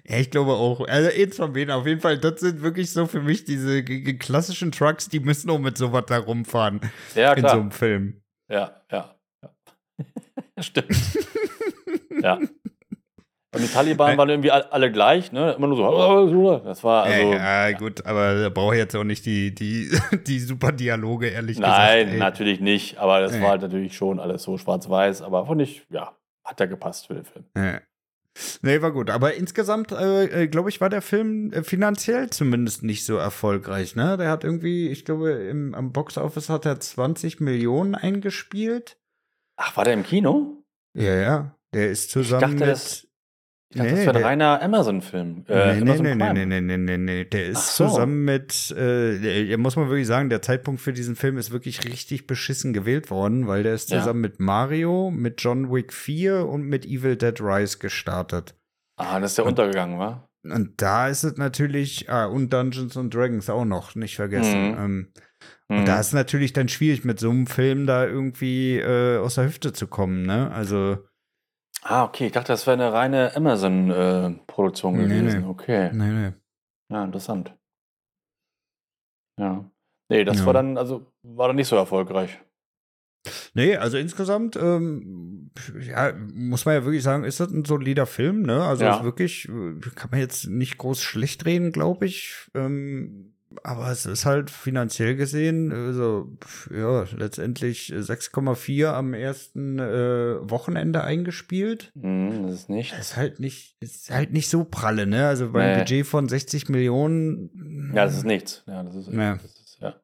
Ja, 0.09 0.17
ich 0.17 0.31
glaube 0.31 0.53
auch. 0.53 0.87
Also 0.89 1.11
eins 1.11 1.37
von 1.37 1.53
denen 1.53 1.71
auf 1.71 1.87
jeden 1.87 2.01
Fall. 2.01 2.19
Das 2.19 2.41
sind 2.41 2.63
wirklich 2.63 2.91
so 2.91 3.07
für 3.07 3.21
mich 3.21 3.45
diese 3.45 3.85
klassischen 3.85 4.73
Trucks, 4.73 5.09
die 5.09 5.21
müssen 5.21 5.51
auch 5.51 5.59
mit 5.59 5.77
sowas 5.77 6.05
da 6.07 6.19
rumfahren. 6.19 6.81
Ja, 7.15 7.35
klar. 7.35 7.37
In 7.37 7.43
so 7.43 7.61
einem 7.61 7.71
Film. 7.71 8.23
Ja, 8.51 8.83
ja. 8.91 9.15
ja. 9.43 9.55
Stimmt. 10.63 10.97
ja. 12.23 12.39
Und 13.55 13.63
die 13.63 13.69
Taliban 13.69 14.19
waren 14.19 14.29
irgendwie 14.29 14.51
alle 14.51 14.93
gleich, 14.93 15.33
ne? 15.33 15.53
Immer 15.53 15.69
nur 15.69 16.29
so. 16.29 16.59
Das 16.59 16.85
war 16.85 17.05
also. 17.05 17.33
Ja, 17.33 17.73
gut, 17.73 18.05
aber 18.05 18.35
da 18.43 18.49
brauche 18.51 18.75
ich 18.75 18.79
jetzt 18.79 18.95
auch 18.95 19.05
nicht 19.05 19.25
die, 19.25 19.55
die, 19.55 19.91
die 20.27 20.39
super 20.39 20.71
Dialoge, 20.71 21.29
ehrlich 21.29 21.59
Nein, 21.59 21.71
gesagt. 21.71 22.09
Nein, 22.11 22.19
natürlich 22.19 22.61
nicht. 22.61 22.99
Aber 22.99 23.21
das 23.21 23.41
war 23.41 23.51
halt 23.51 23.63
natürlich 23.63 23.97
schon 23.97 24.21
alles 24.21 24.43
so 24.43 24.59
schwarz-weiß. 24.59 25.23
Aber 25.23 25.47
fand 25.47 25.63
ich, 25.63 25.87
ja, 25.89 26.15
hat 26.45 26.61
ja 26.61 26.67
gepasst 26.67 27.07
für 27.07 27.15
den 27.15 27.25
Film. 27.25 27.47
Ja. 27.57 27.81
Nee, 28.61 28.83
war 28.83 28.93
gut. 28.93 29.09
Aber 29.09 29.35
insgesamt, 29.35 29.93
äh, 29.93 30.45
äh 30.45 30.47
glaube 30.49 30.69
ich, 30.69 30.81
war 30.83 30.91
der 30.91 31.03
Film 31.03 31.51
äh, 31.53 31.63
finanziell 31.63 32.29
zumindest 32.31 32.83
nicht 32.83 33.05
so 33.05 33.17
erfolgreich. 33.17 33.97
Ne? 33.97 34.17
Der 34.19 34.31
hat 34.31 34.45
irgendwie, 34.45 34.89
ich 34.89 35.07
glaube, 35.07 35.31
im, 35.31 35.75
am 35.75 35.93
Boxoffice 35.93 36.51
hat 36.51 36.67
er 36.67 36.79
20 36.79 37.41
Millionen 37.41 37.95
eingespielt. 37.95 38.99
Ach, 39.57 39.77
war 39.77 39.85
der 39.85 39.95
im 39.95 40.05
Kino? 40.05 40.63
Ja, 40.95 41.15
ja. 41.15 41.55
Der 41.75 41.91
ist 41.91 42.11
zusammen 42.11 42.59
dachte, 42.59 42.71
mit. 42.73 43.08
Ich 43.71 43.77
dachte, 43.77 43.91
nee, 43.91 43.97
das 43.97 44.07
wäre 44.07 44.19
ein 44.19 44.25
reiner 44.25 44.63
Amazon-Film. 44.63 45.45
Äh, 45.47 45.75
nee, 45.75 45.83
Amazon 45.83 46.07
nee, 46.07 46.15
nee, 46.15 46.33
nee, 46.33 46.47
nee, 46.47 46.61
nee, 46.61 46.77
nee, 46.79 46.97
nee. 46.97 47.25
Der 47.27 47.47
ist 47.49 47.77
so. 47.77 47.87
zusammen 47.87 48.25
mit, 48.25 48.75
äh, 48.75 49.57
muss 49.59 49.77
man 49.77 49.91
wirklich 49.91 50.07
sagen, 50.07 50.31
der 50.31 50.41
Zeitpunkt 50.41 50.81
für 50.81 50.95
diesen 50.95 51.17
Film 51.17 51.37
ist 51.37 51.51
wirklich 51.51 51.85
richtig 51.85 52.27
beschissen 52.27 52.73
gewählt 52.73 53.11
worden, 53.11 53.47
weil 53.47 53.63
der 53.63 53.75
ist 53.75 53.91
zusammen 53.91 54.25
ja. 54.25 54.31
mit 54.31 54.41
Mario, 54.41 55.11
mit 55.11 55.43
John 55.43 55.71
Wick 55.71 55.93
4 55.93 56.47
und 56.47 56.63
mit 56.63 56.87
Evil 56.87 57.17
Dead 57.17 57.39
Rise 57.43 57.77
gestartet. 57.77 58.55
Ah, 58.97 59.21
das 59.21 59.33
ist 59.33 59.39
ja 59.39 59.45
und, 59.45 59.51
untergegangen, 59.51 59.99
wa? 59.99 60.27
Und 60.45 60.81
da 60.81 61.09
ist 61.09 61.25
es 61.25 61.37
natürlich, 61.37 62.09
ah, 62.09 62.25
und 62.25 62.51
Dungeons 62.51 62.97
and 62.97 63.15
Dragons 63.15 63.51
auch 63.51 63.67
noch, 63.67 63.95
nicht 63.95 64.17
vergessen. 64.17 64.71
Mhm. 64.71 64.79
Ähm, 64.79 65.13
und 65.69 65.87
da 65.87 65.97
mhm. 65.97 66.01
ist 66.01 66.07
es 66.07 66.13
natürlich 66.15 66.55
dann 66.55 66.69
schwierig, 66.69 67.05
mit 67.05 67.21
so 67.21 67.29
einem 67.29 67.47
Film 67.47 67.87
da 67.87 68.07
irgendwie 68.07 68.79
äh, 68.79 69.19
aus 69.19 69.35
der 69.35 69.45
Hüfte 69.45 69.75
zu 69.75 69.89
kommen, 69.89 70.23
ne? 70.23 70.51
Also. 70.51 71.05
Ah, 71.83 72.05
okay. 72.05 72.27
Ich 72.27 72.33
dachte, 72.33 72.53
das 72.53 72.67
wäre 72.67 72.75
eine 72.75 72.93
reine 72.93 73.35
Amazon-Produktion 73.37 74.97
äh, 74.97 75.03
gewesen. 75.05 75.43
Nee. 75.43 75.47
Okay. 75.47 75.91
Nee, 75.93 76.11
nee. 76.11 76.33
Ja, 76.91 77.05
interessant. 77.05 77.55
Ja. 79.39 79.71
Nee, 80.11 80.25
das 80.25 80.41
ja. 80.41 80.47
war 80.47 80.53
dann, 80.55 80.79
also 80.79 81.13
war 81.23 81.49
dann 81.49 81.57
nicht 81.57 81.69
so 81.69 81.77
erfolgreich. 81.77 82.41
Nee, 83.55 83.77
also 83.77 83.99
insgesamt, 83.99 84.57
ähm, 84.57 85.51
ja, 85.81 86.13
muss 86.33 86.65
man 86.65 86.75
ja 86.75 86.85
wirklich 86.85 87.03
sagen, 87.03 87.25
ist 87.25 87.41
das 87.41 87.51
ein 87.51 87.65
solider 87.65 88.07
Film, 88.07 88.43
ne? 88.43 88.63
Also 88.63 88.85
ja. 88.85 89.05
wirklich, 89.05 89.49
äh, 89.49 89.81
kann 89.95 90.11
man 90.11 90.21
jetzt 90.21 90.47
nicht 90.47 90.79
groß 90.79 91.03
schlecht 91.03 91.45
reden, 91.45 91.73
glaube 91.73 92.07
ich. 92.07 92.49
Ähm, 92.55 93.35
aber 93.63 93.91
es 93.91 94.05
ist 94.05 94.27
halt 94.27 94.51
finanziell 94.51 95.17
gesehen, 95.17 95.73
also 95.73 96.37
ja, 96.71 97.05
letztendlich 97.17 97.93
6,4 97.93 98.89
am 98.89 99.15
ersten 99.15 99.79
äh, 99.79 100.51
Wochenende 100.51 101.03
eingespielt. 101.03 101.91
Mm, 101.95 102.47
das 102.47 102.53
ist 102.53 102.69
nicht. 102.69 102.93
Das 102.93 103.01
ist 103.01 103.17
halt 103.17 103.41
nicht, 103.41 103.77
ist 103.81 104.11
halt 104.11 104.33
nicht 104.33 104.51
so 104.51 104.65
pralle, 104.65 105.07
ne? 105.07 105.27
Also 105.27 105.53
beim 105.53 105.73
nee. 105.73 105.79
Budget 105.79 106.07
von 106.07 106.29
60 106.29 106.69
Millionen. 106.69 107.93
Ja, 107.95 108.05
das 108.05 108.19
ist 108.19 108.25
nichts. 108.25 108.65
Ja, 108.67 108.83
das 108.83 108.95
ist, 108.95 109.09
ja. 109.09 109.35
Das 109.35 109.45
ist, 109.45 109.79
ja. 109.81 110.01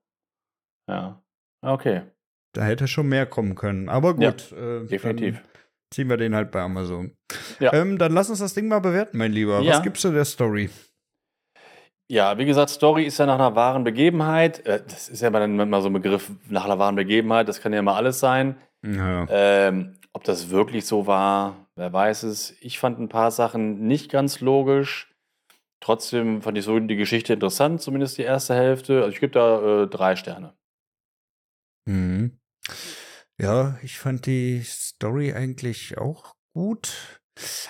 ja. 0.88 1.22
Okay. 1.60 2.02
Da 2.54 2.64
hätte 2.64 2.88
schon 2.88 3.08
mehr 3.08 3.26
kommen 3.26 3.56
können. 3.56 3.88
Aber 3.88 4.14
gut. 4.14 4.50
Ja, 4.52 4.56
äh, 4.56 4.86
definitiv. 4.86 5.42
Ziehen 5.90 6.08
wir 6.08 6.16
den 6.16 6.34
halt 6.34 6.50
bei 6.50 6.60
Amazon. 6.60 7.16
Ja. 7.60 7.72
Ähm, 7.72 7.98
dann 7.98 8.12
lass 8.12 8.30
uns 8.30 8.38
das 8.38 8.54
Ding 8.54 8.68
mal 8.68 8.80
bewerten, 8.80 9.18
mein 9.18 9.32
Lieber. 9.32 9.60
Ja. 9.60 9.74
Was 9.74 9.82
gibst 9.82 10.02
du 10.04 10.12
der 10.12 10.24
Story? 10.24 10.70
Ja, 12.10 12.36
wie 12.36 12.44
gesagt, 12.44 12.70
Story 12.70 13.04
ist 13.04 13.18
ja 13.18 13.26
nach 13.26 13.36
einer 13.36 13.56
wahren 13.56 13.84
Begebenheit. 13.84 14.64
Äh, 14.66 14.82
das 14.84 15.08
ist 15.08 15.22
ja 15.22 15.30
dann 15.30 15.58
immer 15.58 15.80
so 15.80 15.88
ein 15.88 15.92
Begriff 15.92 16.30
nach 16.48 16.64
einer 16.64 16.78
wahren 16.78 16.96
Begebenheit. 16.96 17.48
Das 17.48 17.60
kann 17.60 17.72
ja 17.72 17.78
immer 17.78 17.96
alles 17.96 18.20
sein. 18.20 18.56
Ja. 18.84 19.26
Ähm, 19.30 19.94
ob 20.12 20.24
das 20.24 20.50
wirklich 20.50 20.86
so 20.86 21.06
war, 21.06 21.66
wer 21.76 21.92
weiß 21.92 22.24
es. 22.24 22.54
Ich 22.60 22.78
fand 22.78 23.00
ein 23.00 23.08
paar 23.08 23.30
Sachen 23.30 23.86
nicht 23.86 24.10
ganz 24.10 24.40
logisch. 24.40 25.10
Trotzdem 25.80 26.40
fand 26.40 26.56
ich 26.56 26.64
so 26.64 26.78
die 26.78 26.96
Geschichte 26.96 27.32
interessant, 27.32 27.80
zumindest 27.80 28.16
die 28.18 28.22
erste 28.22 28.54
Hälfte. 28.54 28.98
Also 28.98 29.10
ich 29.10 29.20
gebe 29.20 29.32
da 29.32 29.82
äh, 29.82 29.86
drei 29.86 30.16
Sterne. 30.16 30.54
Mhm. 31.86 32.38
Ja, 33.40 33.78
ich 33.82 33.98
fand 33.98 34.26
die 34.26 34.62
Story 34.62 35.32
eigentlich 35.32 35.98
auch 35.98 36.34
gut. 36.54 37.20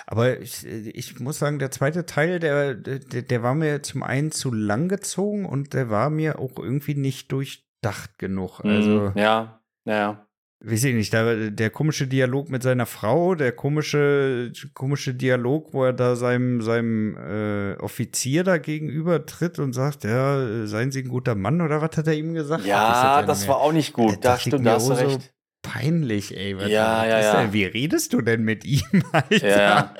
Aber 0.05 0.39
ich, 0.39 0.65
ich 0.65 1.19
muss 1.19 1.39
sagen, 1.39 1.59
der 1.59 1.71
zweite 1.71 2.05
Teil, 2.05 2.39
der, 2.39 2.75
der, 2.75 3.21
der 3.21 3.43
war 3.43 3.55
mir 3.55 3.81
zum 3.81 4.03
einen 4.03 4.31
zu 4.31 4.53
lang 4.53 4.89
gezogen 4.89 5.45
und 5.45 5.73
der 5.73 5.89
war 5.89 6.09
mir 6.09 6.39
auch 6.39 6.57
irgendwie 6.57 6.95
nicht 6.95 7.31
durchdacht 7.31 8.17
genug. 8.17 8.63
Mhm. 8.63 8.69
Also, 8.69 9.11
ja, 9.15 9.61
ja. 9.85 10.25
Weiß 10.67 10.83
ich 10.85 10.95
nicht, 10.95 11.13
der, 11.13 11.51
der 11.51 11.69
komische 11.69 12.07
Dialog 12.07 12.49
mit 12.49 12.63
seiner 12.63 12.85
Frau, 12.85 13.35
der 13.35 13.51
komische, 13.51 14.51
komische 14.73 15.13
Dialog, 15.13 15.73
wo 15.73 15.83
er 15.83 15.93
da 15.93 16.15
seinem, 16.15 16.61
seinem 16.61 17.17
äh, 17.17 17.75
Offizier 17.75 18.43
da 18.43 18.57
gegenüber 18.57 19.25
tritt 19.25 19.59
und 19.59 19.73
sagt, 19.73 20.05
ja, 20.05 20.65
seien 20.65 20.91
Sie 20.91 21.03
ein 21.03 21.09
guter 21.09 21.35
Mann 21.35 21.61
oder 21.61 21.81
was 21.81 21.97
hat 21.97 22.07
er 22.07 22.13
ihm 22.13 22.33
gesagt? 22.33 22.65
Ja, 22.65 23.21
das 23.21 23.47
war 23.47 23.57
auch 23.57 23.73
nicht 23.73 23.93
gut. 23.93 24.23
Da 24.23 24.39
stimmt, 24.39 24.65
da 24.65 24.75
hast 24.75 24.89
du 24.89 24.93
recht 24.93 25.34
peinlich, 25.75 26.35
ey. 26.35 26.57
Was 26.57 26.69
ja, 26.69 27.05
ja, 27.05 27.19
ja. 27.19 27.41
Denn, 27.41 27.53
wie 27.53 27.65
redest 27.65 28.13
du 28.13 28.21
denn 28.21 28.43
mit 28.43 28.65
ihm, 28.65 28.81
Alter? 29.11 29.47
Ja, 29.47 29.93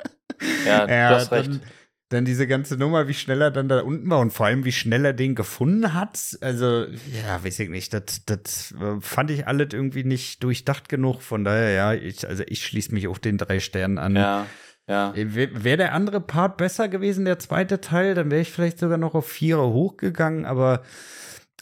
ja, 0.66 0.86
ja 0.88 1.08
du 1.10 1.14
hast 1.16 1.32
recht. 1.32 1.48
Dann, 1.48 1.60
dann 2.08 2.24
diese 2.24 2.46
ganze 2.46 2.76
Nummer, 2.76 3.08
wie 3.08 3.14
schnell 3.14 3.42
er 3.42 3.50
dann 3.50 3.68
da 3.68 3.80
unten 3.80 4.08
war 4.08 4.20
und 4.20 4.32
vor 4.32 4.46
allem, 4.46 4.64
wie 4.64 4.72
schnell 4.72 5.04
er 5.04 5.12
den 5.12 5.34
gefunden 5.34 5.92
hat. 5.92 6.38
Also, 6.40 6.84
ja, 6.84 7.42
weiß 7.42 7.58
ich 7.58 7.68
nicht. 7.68 7.92
Das, 7.92 8.24
das 8.24 8.74
äh, 8.80 9.00
fand 9.00 9.30
ich 9.30 9.48
alles 9.48 9.68
irgendwie 9.72 10.04
nicht 10.04 10.42
durchdacht 10.42 10.88
genug. 10.88 11.20
Von 11.20 11.44
daher, 11.44 11.70
ja, 11.70 11.94
ich, 11.94 12.26
also 12.26 12.44
ich 12.46 12.64
schließe 12.64 12.94
mich 12.94 13.08
auf 13.08 13.18
den 13.18 13.38
drei 13.38 13.58
Sternen 13.58 13.98
an. 13.98 14.14
Ja. 14.14 14.46
Ja. 14.88 15.12
Äh, 15.14 15.34
wäre 15.34 15.76
der 15.76 15.94
andere 15.94 16.20
Part 16.20 16.58
besser 16.58 16.88
gewesen, 16.88 17.24
der 17.24 17.40
zweite 17.40 17.80
Teil, 17.80 18.14
dann 18.14 18.30
wäre 18.30 18.40
ich 18.40 18.52
vielleicht 18.52 18.78
sogar 18.78 18.98
noch 18.98 19.16
auf 19.16 19.26
Vierer 19.26 19.66
hochgegangen, 19.66 20.44
aber 20.44 20.82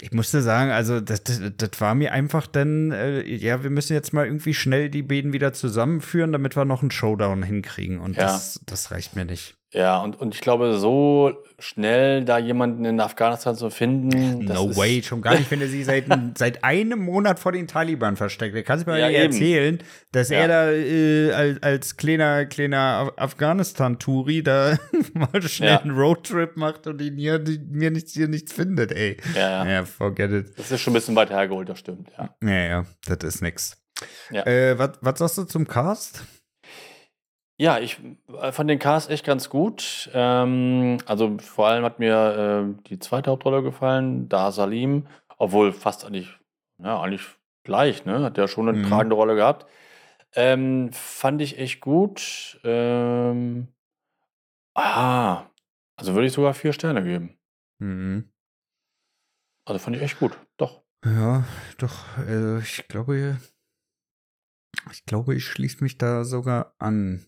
ich 0.01 0.13
musste 0.13 0.43
sagen, 0.43 0.71
also 0.71 1.01
das, 1.01 1.23
das, 1.23 1.41
das 1.57 1.81
war 1.81 1.95
mir 1.95 2.13
einfach 2.13 2.47
dann, 2.47 2.91
äh, 2.91 3.23
ja, 3.23 3.63
wir 3.63 3.71
müssen 3.71 3.93
jetzt 3.93 4.13
mal 4.13 4.27
irgendwie 4.27 4.55
schnell 4.55 4.91
die 4.91 5.03
Bäden 5.03 5.33
wieder 5.33 5.53
zusammenführen, 5.53 6.33
damit 6.33 6.57
wir 6.57 6.65
noch 6.65 6.83
einen 6.83 6.91
Showdown 6.91 7.43
hinkriegen. 7.43 8.01
Und 8.01 8.17
ja. 8.17 8.25
das, 8.25 8.61
das 8.67 8.91
reicht 8.91 9.15
mir 9.15 9.25
nicht. 9.25 9.57
Ja, 9.75 9.99
und, 9.99 10.21
und 10.21 10.37
ich 10.37 10.41
glaube, 10.41 10.79
so 10.79 11.33
schnell 11.59 12.25
da 12.25 12.39
jemanden 12.39 12.85
in 12.85 13.01
Afghanistan 13.01 13.57
zu 13.57 13.71
finden. 13.71 14.45
no 14.45 14.77
way, 14.77 15.03
schon 15.03 15.21
gar 15.21 15.35
nicht, 15.35 15.51
wenn 15.51 15.61
er 15.61 15.67
sich 15.67 15.85
seit, 15.85 16.05
seit 16.39 16.63
einem 16.63 17.01
Monat 17.01 17.41
vor 17.41 17.51
den 17.51 17.67
Taliban 17.67 18.17
versteckt. 18.17 18.55
Er 18.55 18.63
kann 18.63 18.79
sich 18.79 18.87
mal 18.87 19.01
ja, 19.01 19.11
erzählen, 19.11 19.79
dass 20.13 20.29
ja. 20.29 20.39
er 20.39 20.49
da 20.49 20.71
äh, 20.71 21.33
als, 21.33 21.63
als 21.63 21.97
kleiner, 21.97 22.47
kleiner 22.47 23.13
Afghanistan-Touri 23.17 24.45
da 24.45 24.79
mal 25.13 25.43
schnell 25.43 25.71
ja. 25.71 25.81
einen 25.81 25.97
Roadtrip 25.97 26.57
macht 26.57 26.87
und 26.87 27.01
ihn 27.01 27.17
hier, 27.17 27.43
mir 27.69 27.91
nichts, 27.91 28.13
hier 28.13 28.29
nichts 28.29 28.53
findet, 28.53 28.93
ey. 28.93 29.17
Ja, 29.35 29.67
ja. 29.67 29.85
forget 29.85 30.31
it. 30.31 30.57
Das 30.57 30.71
ist 30.71 30.83
schon 30.83 30.93
ein 30.93 30.95
bisschen 30.95 31.17
weit 31.17 31.31
hergeholt, 31.31 31.69
das 31.69 31.81
stimmt, 31.81 32.13
ja. 32.17 32.33
Ja, 32.45 32.65
ja, 32.65 32.85
das 33.07 33.35
ist 33.35 33.43
nix. 33.43 33.77
Ja. 34.31 34.47
Äh, 34.47 34.79
was 34.79 35.19
sagst 35.19 35.39
du 35.39 35.45
zum 35.45 35.67
Cast? 35.67 36.23
Ja, 37.57 37.79
ich 37.79 38.01
äh, 38.41 38.51
fand 38.51 38.69
den 38.69 38.81
Cast 38.81 39.11
echt 39.11 39.25
ganz 39.25 39.49
gut. 39.49 40.11
Ähm, 40.13 40.99
also 41.07 41.39
vor 41.39 41.69
allem 41.69 41.85
hat 41.85 42.01
mir 42.01 42.75
äh, 42.77 42.83
die 42.89 42.99
zweite 42.99 43.31
Hauptrolle 43.31 43.63
gefallen, 43.63 44.29
Da 44.29 44.51
Salim, 44.51 45.07
obwohl 45.39 45.73
fast 45.73 46.05
eigentlich, 46.05 46.37
ja, 46.83 47.01
eigentlich 47.01 47.23
gleich, 47.63 48.05
ne? 48.05 48.23
Hat 48.25 48.39
ja 48.39 48.49
schon 48.49 48.69
eine 48.69 48.79
mhm. 48.79 48.89
tragende 48.89 49.15
Rolle 49.15 49.37
gehabt. 49.37 49.67
Ähm, 50.35 50.91
fand 50.93 51.41
ich 51.43 51.59
echt 51.59 51.81
gut. 51.81 52.61
Ähm, 52.65 53.69
ah, 54.75 55.45
also 55.97 56.15
würde 56.15 56.27
ich 56.27 56.33
sogar 56.33 56.55
vier 56.55 56.73
Sterne 56.73 57.05
geben. 57.05 57.39
Mhm. 57.79 58.33
Also 59.65 59.79
fand 59.79 59.97
ich 59.97 60.03
echt 60.03 60.19
gut, 60.19 60.37
doch. 60.57 60.83
Ja, 61.05 61.45
doch. 61.79 62.19
Äh, 62.19 62.59
ich 62.59 62.89
glaube, 62.89 63.39
ich 64.91 65.05
glaube, 65.07 65.35
ich 65.37 65.45
schließe 65.45 65.83
mich 65.85 65.99
da 65.99 66.25
sogar 66.25 66.75
an. 66.79 67.27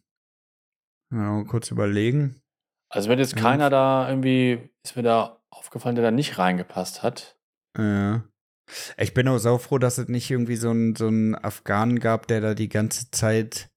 Ja, 1.12 1.44
kurz 1.44 1.70
überlegen. 1.70 2.40
Also 2.88 3.08
wenn 3.08 3.18
jetzt 3.18 3.36
keiner 3.36 3.70
da 3.70 4.08
irgendwie, 4.08 4.70
ist 4.84 4.96
mir 4.96 5.02
da 5.02 5.40
aufgefallen, 5.50 5.96
der 5.96 6.04
da 6.04 6.10
nicht 6.10 6.38
reingepasst 6.38 7.02
hat. 7.02 7.36
Ja. 7.76 8.24
Ich 8.96 9.14
bin 9.14 9.28
auch 9.28 9.38
sau 9.38 9.58
froh, 9.58 9.78
dass 9.78 9.98
es 9.98 10.08
nicht 10.08 10.30
irgendwie 10.30 10.56
so 10.56 10.70
einen 10.70 10.96
so 10.96 11.08
Afghanen 11.40 12.00
gab, 12.00 12.26
der 12.26 12.40
da 12.40 12.54
die 12.54 12.68
ganze 12.68 13.10
Zeit 13.10 13.70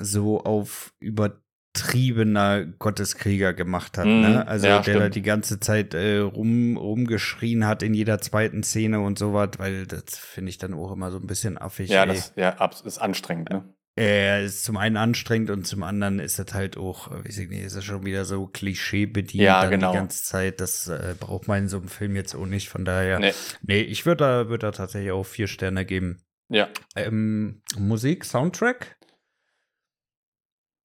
so 0.00 0.42
auf 0.42 0.94
übertriebener 1.00 2.64
Gotteskrieger 2.64 3.52
gemacht 3.52 3.98
hat. 3.98 4.06
Ne? 4.06 4.28
Mhm. 4.28 4.48
Also 4.48 4.66
ja, 4.66 4.76
der 4.76 4.82
stimmt. 4.82 5.00
da 5.00 5.08
die 5.10 5.22
ganze 5.22 5.60
Zeit 5.60 5.94
äh, 5.94 6.18
rum, 6.18 6.76
rumgeschrien 6.76 7.66
hat 7.66 7.82
in 7.82 7.94
jeder 7.94 8.20
zweiten 8.20 8.62
Szene 8.62 9.00
und 9.00 9.18
sowas, 9.18 9.50
weil 9.58 9.86
das 9.86 10.16
finde 10.16 10.50
ich 10.50 10.58
dann 10.58 10.74
auch 10.74 10.92
immer 10.92 11.10
so 11.10 11.18
ein 11.18 11.26
bisschen 11.26 11.58
affig. 11.58 11.90
Ja, 11.90 12.02
ey. 12.02 12.08
das 12.08 12.32
ja, 12.36 12.70
ist 12.84 12.98
anstrengend, 12.98 13.50
ne? 13.50 13.73
Er 13.96 14.42
ist 14.42 14.64
zum 14.64 14.76
einen 14.76 14.96
anstrengend 14.96 15.50
und 15.50 15.66
zum 15.68 15.84
anderen 15.84 16.18
ist 16.18 16.40
das 16.40 16.52
halt 16.52 16.76
auch, 16.76 17.12
weiß 17.12 17.38
ich 17.38 17.48
nicht, 17.48 17.62
ist 17.62 17.76
das 17.76 17.84
schon 17.84 18.04
wieder 18.04 18.24
so 18.24 18.48
Klischee 18.48 19.06
bedient 19.06 19.44
ja, 19.44 19.66
genau. 19.66 19.92
die 19.92 19.98
ganze 19.98 20.24
Zeit. 20.24 20.60
Das 20.60 20.88
äh, 20.88 21.14
braucht 21.18 21.46
man 21.46 21.58
in 21.58 21.68
so 21.68 21.76
einem 21.76 21.86
Film 21.86 22.16
jetzt 22.16 22.34
auch 22.34 22.46
nicht. 22.46 22.68
Von 22.68 22.84
daher, 22.84 23.20
nee, 23.20 23.32
nee 23.62 23.80
ich 23.82 24.04
würde 24.04 24.24
da, 24.24 24.48
würd 24.48 24.64
da 24.64 24.72
tatsächlich 24.72 25.12
auch 25.12 25.22
vier 25.22 25.46
Sterne 25.46 25.86
geben. 25.86 26.24
Ja. 26.48 26.68
Ähm, 26.96 27.62
Musik, 27.78 28.24
Soundtrack? 28.24 28.98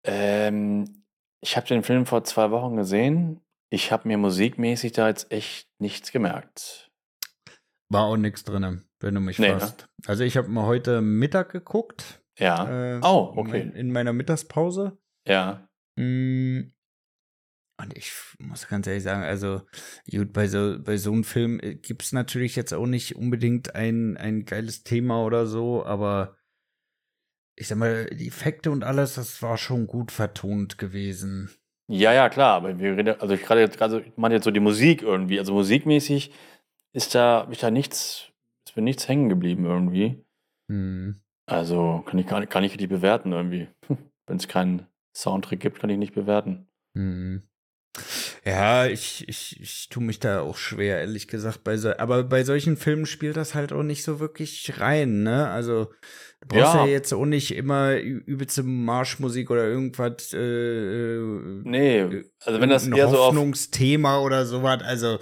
Ähm, 0.06 1.04
ich 1.42 1.58
habe 1.58 1.68
den 1.68 1.82
Film 1.82 2.06
vor 2.06 2.24
zwei 2.26 2.52
Wochen 2.52 2.76
gesehen. 2.76 3.42
Ich 3.72 3.92
habe 3.92 4.08
mir 4.08 4.20
musikmäßig 4.20 4.92
da 4.92 5.08
jetzt 5.08 5.32
echt 5.32 5.68
nichts 5.80 6.12
gemerkt. 6.12 6.92
War 7.90 8.04
auch 8.04 8.18
nichts 8.18 8.44
drin, 8.44 8.84
wenn 9.00 9.16
du 9.16 9.20
mich 9.20 9.40
nee, 9.40 9.50
fragst. 9.50 9.82
Ne? 9.82 9.88
Also 10.06 10.24
ich 10.24 10.38
habe 10.38 10.48
mal 10.48 10.68
heute 10.68 11.02
Mittag 11.02 11.52
geguckt 11.52 12.22
ja. 12.40 12.98
Äh, 12.98 13.00
oh, 13.04 13.34
okay. 13.36 13.72
In 13.76 13.92
meiner 13.92 14.14
Mittagspause. 14.14 14.98
Ja. 15.28 15.68
Mm. 15.96 16.72
Und 17.82 17.98
ich 17.98 18.12
muss 18.40 18.68
ganz 18.68 18.88
ehrlich 18.88 19.04
sagen, 19.04 19.24
also 19.24 19.62
gut, 20.12 20.34
bei 20.34 20.48
so, 20.48 20.78
bei 20.84 20.98
so 20.98 21.14
einem 21.14 21.24
Film 21.24 21.60
äh, 21.62 21.76
gibt 21.76 22.04
es 22.04 22.12
natürlich 22.12 22.58
jetzt 22.58 22.74
auch 22.74 22.86
nicht 22.86 23.16
unbedingt 23.16 23.74
ein, 23.74 24.18
ein 24.18 24.44
geiles 24.44 24.84
Thema 24.84 25.24
oder 25.24 25.48
so, 25.48 25.86
aber 25.86 26.36
ich 27.56 27.68
sag 27.68 27.78
mal, 27.78 28.06
die 28.08 28.28
Effekte 28.28 28.72
und 28.72 28.84
alles, 28.84 29.16
das 29.16 29.42
war 29.42 29.58
schon 29.58 29.88
gut 29.88 30.12
vertont 30.12 30.78
gewesen. 30.78 31.50
Ja, 31.88 32.14
ja, 32.14 32.30
klar, 32.30 32.56
aber 32.56 32.80
wir 32.80 32.98
reden, 32.98 33.20
also 33.20 33.34
ich 33.34 33.42
gerade 33.42 33.62
jetzt, 33.62 33.82
also 33.82 34.00
ich 34.00 34.12
meine 34.16 34.36
jetzt 34.36 34.44
so 34.44 34.52
die 34.52 34.60
Musik 34.60 35.02
irgendwie, 35.02 35.40
also 35.40 35.54
musikmäßig 35.54 36.32
ist 36.94 37.16
da, 37.16 37.42
ist 37.50 37.64
da 37.64 37.72
nichts, 37.72 38.32
ist 38.66 38.76
mir 38.76 38.84
nichts 38.84 39.08
hängen 39.08 39.30
geblieben 39.30 39.66
irgendwie. 39.66 40.24
Hm. 40.70 41.22
Also 41.50 42.04
kann 42.06 42.20
ich 42.20 42.28
gar 42.28 42.40
nicht, 42.40 42.52
kann 42.52 42.64
ich 42.64 42.74
richtig 42.74 42.90
bewerten 42.90 43.32
irgendwie. 43.32 43.68
Wenn 44.28 44.38
es 44.38 44.48
keinen 44.48 44.86
Soundtrack 45.16 45.60
gibt, 45.60 45.80
kann 45.80 45.90
ich 45.90 45.98
nicht 45.98 46.14
bewerten. 46.14 46.68
Hm. 46.96 47.44
Ja, 48.46 48.86
ich, 48.86 49.28
ich, 49.28 49.60
ich 49.60 49.90
tue 49.90 50.04
mich 50.04 50.20
da 50.20 50.42
auch 50.42 50.58
schwer, 50.58 51.00
ehrlich 51.00 51.28
gesagt. 51.28 51.64
Bei 51.64 51.76
so, 51.76 51.98
aber 51.98 52.24
bei 52.24 52.44
solchen 52.44 52.78
Filmen 52.78 53.08
spielt 53.08 53.36
das 53.36 53.56
halt 53.56 53.74
auch 53.74 53.84
nicht 53.84 54.04
so 54.04 54.20
wirklich 54.20 54.80
rein, 54.80 55.24
ne? 55.24 55.50
Also, 55.50 55.86
du 56.42 56.48
brauchst 56.48 56.76
ja, 56.76 56.86
ja 56.86 56.92
jetzt 56.92 57.14
auch 57.14 57.26
nicht 57.26 57.56
immer 57.56 57.98
übelste 57.98 58.64
Marschmusik 58.64 59.50
oder 59.50 59.66
irgendwas. 59.66 60.34
Äh, 60.34 60.38
äh 60.38 61.62
nee, 61.64 62.24
also 62.46 62.62
wenn 62.62 62.70
das 62.70 62.88
eher 62.88 63.08
so 63.08 63.18
auf. 63.18 63.28
Hoffnungsthema 63.28 64.20
oder 64.20 64.46
sowas, 64.46 64.82
also. 64.84 65.18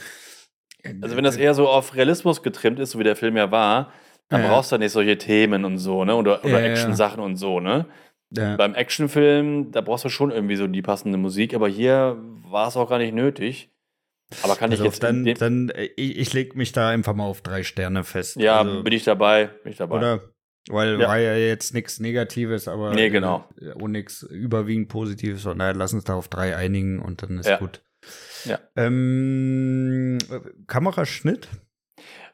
Also, 1.01 1.15
wenn 1.15 1.23
das 1.23 1.37
eher 1.37 1.53
so 1.53 1.67
auf 1.67 1.95
Realismus 1.95 2.43
getrimmt 2.43 2.79
ist, 2.79 2.91
so 2.91 2.99
wie 2.99 3.03
der 3.03 3.15
Film 3.15 3.35
ja 3.35 3.49
war, 3.49 3.91
dann 4.29 4.41
ja. 4.41 4.49
brauchst 4.49 4.71
du 4.71 4.77
nicht 4.77 4.91
solche 4.91 5.17
Themen 5.17 5.65
und 5.65 5.77
so, 5.77 6.03
ne? 6.03 6.15
Oder, 6.15 6.43
oder 6.43 6.59
ja, 6.59 6.71
Action-Sachen 6.71 7.21
und 7.21 7.37
so, 7.37 7.59
ne? 7.59 7.85
Beim 8.29 8.75
Actionfilm, 8.75 9.71
da 9.71 9.79
brauchst 9.79 10.03
du 10.03 10.09
schon 10.09 10.31
irgendwie 10.31 10.57
so 10.57 10.67
die 10.67 10.81
passende 10.81 11.17
Musik, 11.17 11.53
aber 11.53 11.69
hier 11.69 12.17
war 12.51 12.67
es 12.67 12.75
auch 12.75 12.89
gar 12.89 12.97
nicht 12.97 13.13
nötig. 13.13 13.71
Aber 14.43 14.57
kann 14.57 14.71
also 14.71 14.83
ich 14.83 14.89
jetzt. 14.89 15.03
Dann, 15.03 15.23
dann 15.23 15.69
äh, 15.69 15.89
ich, 15.95 16.17
ich 16.17 16.33
leg 16.33 16.55
mich 16.55 16.73
da 16.73 16.89
einfach 16.89 17.13
mal 17.13 17.23
auf 17.23 17.41
drei 17.41 17.63
Sterne 17.63 18.03
fest. 18.03 18.35
Ja, 18.35 18.59
also, 18.59 18.83
bin 18.83 18.91
ich 18.91 19.05
dabei. 19.05 19.47
Bin 19.63 19.71
ich 19.71 19.77
dabei. 19.77 19.97
Oder? 19.97 20.21
Weil 20.69 20.99
ja. 20.99 21.07
war 21.07 21.17
ja 21.17 21.35
jetzt 21.35 21.73
nichts 21.73 22.01
Negatives, 22.01 22.67
aber 22.67 22.93
nee, 22.93 23.09
genau. 23.09 23.47
Äh, 23.61 23.71
und 23.71 23.91
nichts 23.91 24.23
überwiegend 24.23 24.89
Positives. 24.89 25.43
Von 25.43 25.59
daher 25.59 25.75
lass 25.75 25.93
uns 25.93 26.03
da 26.03 26.15
auf 26.15 26.27
drei 26.27 26.57
einigen 26.57 26.99
und 26.99 27.23
dann 27.23 27.39
ist 27.39 27.47
ja. 27.47 27.57
gut. 27.57 27.81
Ja. 28.43 28.59
Ähm, 28.75 30.17
Kameraschnitt? 30.67 31.47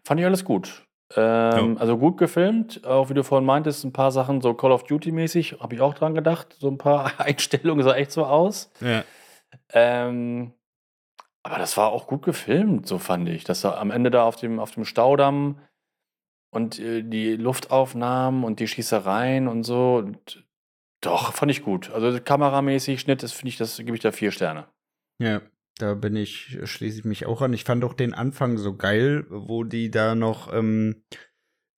Fand 0.04 0.20
ich 0.20 0.26
alles 0.26 0.44
gut. 0.44 0.86
Ähm, 1.16 1.76
ja. 1.76 1.80
Also 1.80 1.98
gut 1.98 2.18
gefilmt, 2.18 2.86
auch 2.86 3.10
wie 3.10 3.14
du 3.14 3.24
vorhin 3.24 3.46
meintest, 3.46 3.84
ein 3.84 3.94
paar 3.94 4.12
Sachen 4.12 4.42
so 4.42 4.54
Call 4.54 4.72
of 4.72 4.84
Duty-mäßig, 4.84 5.60
habe 5.60 5.76
ich 5.76 5.82
auch 5.82 5.94
dran 5.94 6.14
gedacht. 6.16 6.56
So 6.60 6.70
ein 6.70 6.78
paar 6.78 7.12
Einstellungen 7.20 7.84
sah 7.84 7.96
echt 7.96 8.12
so 8.12 8.26
aus. 8.26 8.72
Ja. 8.82 9.04
Ähm, 9.72 10.54
aber 11.44 11.58
das 11.58 11.78
war 11.78 11.92
auch 11.92 12.08
gut 12.08 12.24
gefilmt, 12.24 12.88
so 12.88 12.98
fand 12.98 13.30
ich. 13.30 13.44
Dass 13.44 13.64
er 13.64 13.80
am 13.80 13.92
Ende 13.92 14.10
da 14.10 14.24
auf 14.24 14.38
dem, 14.38 14.60
auf 14.60 14.72
dem 14.72 14.86
Staudamm 14.86 15.60
und 16.52 16.80
äh, 16.80 17.04
die 17.04 17.36
Luftaufnahmen 17.36 18.44
und 18.44 18.60
die 18.60 18.68
Schießereien 18.68 19.48
und 19.48 19.64
so. 19.64 19.98
Und 19.98 20.46
doch, 21.02 21.34
fand 21.34 21.52
ich 21.52 21.64
gut. 21.64 21.92
Also 21.92 22.20
kameramäßig, 22.20 23.02
Schnitt, 23.02 23.24
das 23.24 23.34
finde 23.34 23.50
ich, 23.50 23.58
das 23.58 23.78
gebe 23.78 23.96
ich 23.96 24.02
da 24.02 24.12
vier 24.12 24.32
Sterne. 24.32 24.68
Ja. 25.20 25.42
Da 25.78 25.96
bin 25.96 26.16
ich, 26.16 26.60
schließe 26.64 27.00
ich 27.00 27.06
mich 27.06 27.26
auch 27.26 27.42
an. 27.42 27.54
Ich 27.54 27.64
fand 27.64 27.84
auch 27.84 27.94
den 27.94 28.14
Anfang 28.14 28.58
so 28.58 28.76
geil, 28.76 29.26
wo 29.30 29.64
die 29.64 29.90
da 29.90 30.14
noch 30.14 30.54
ähm, 30.54 31.04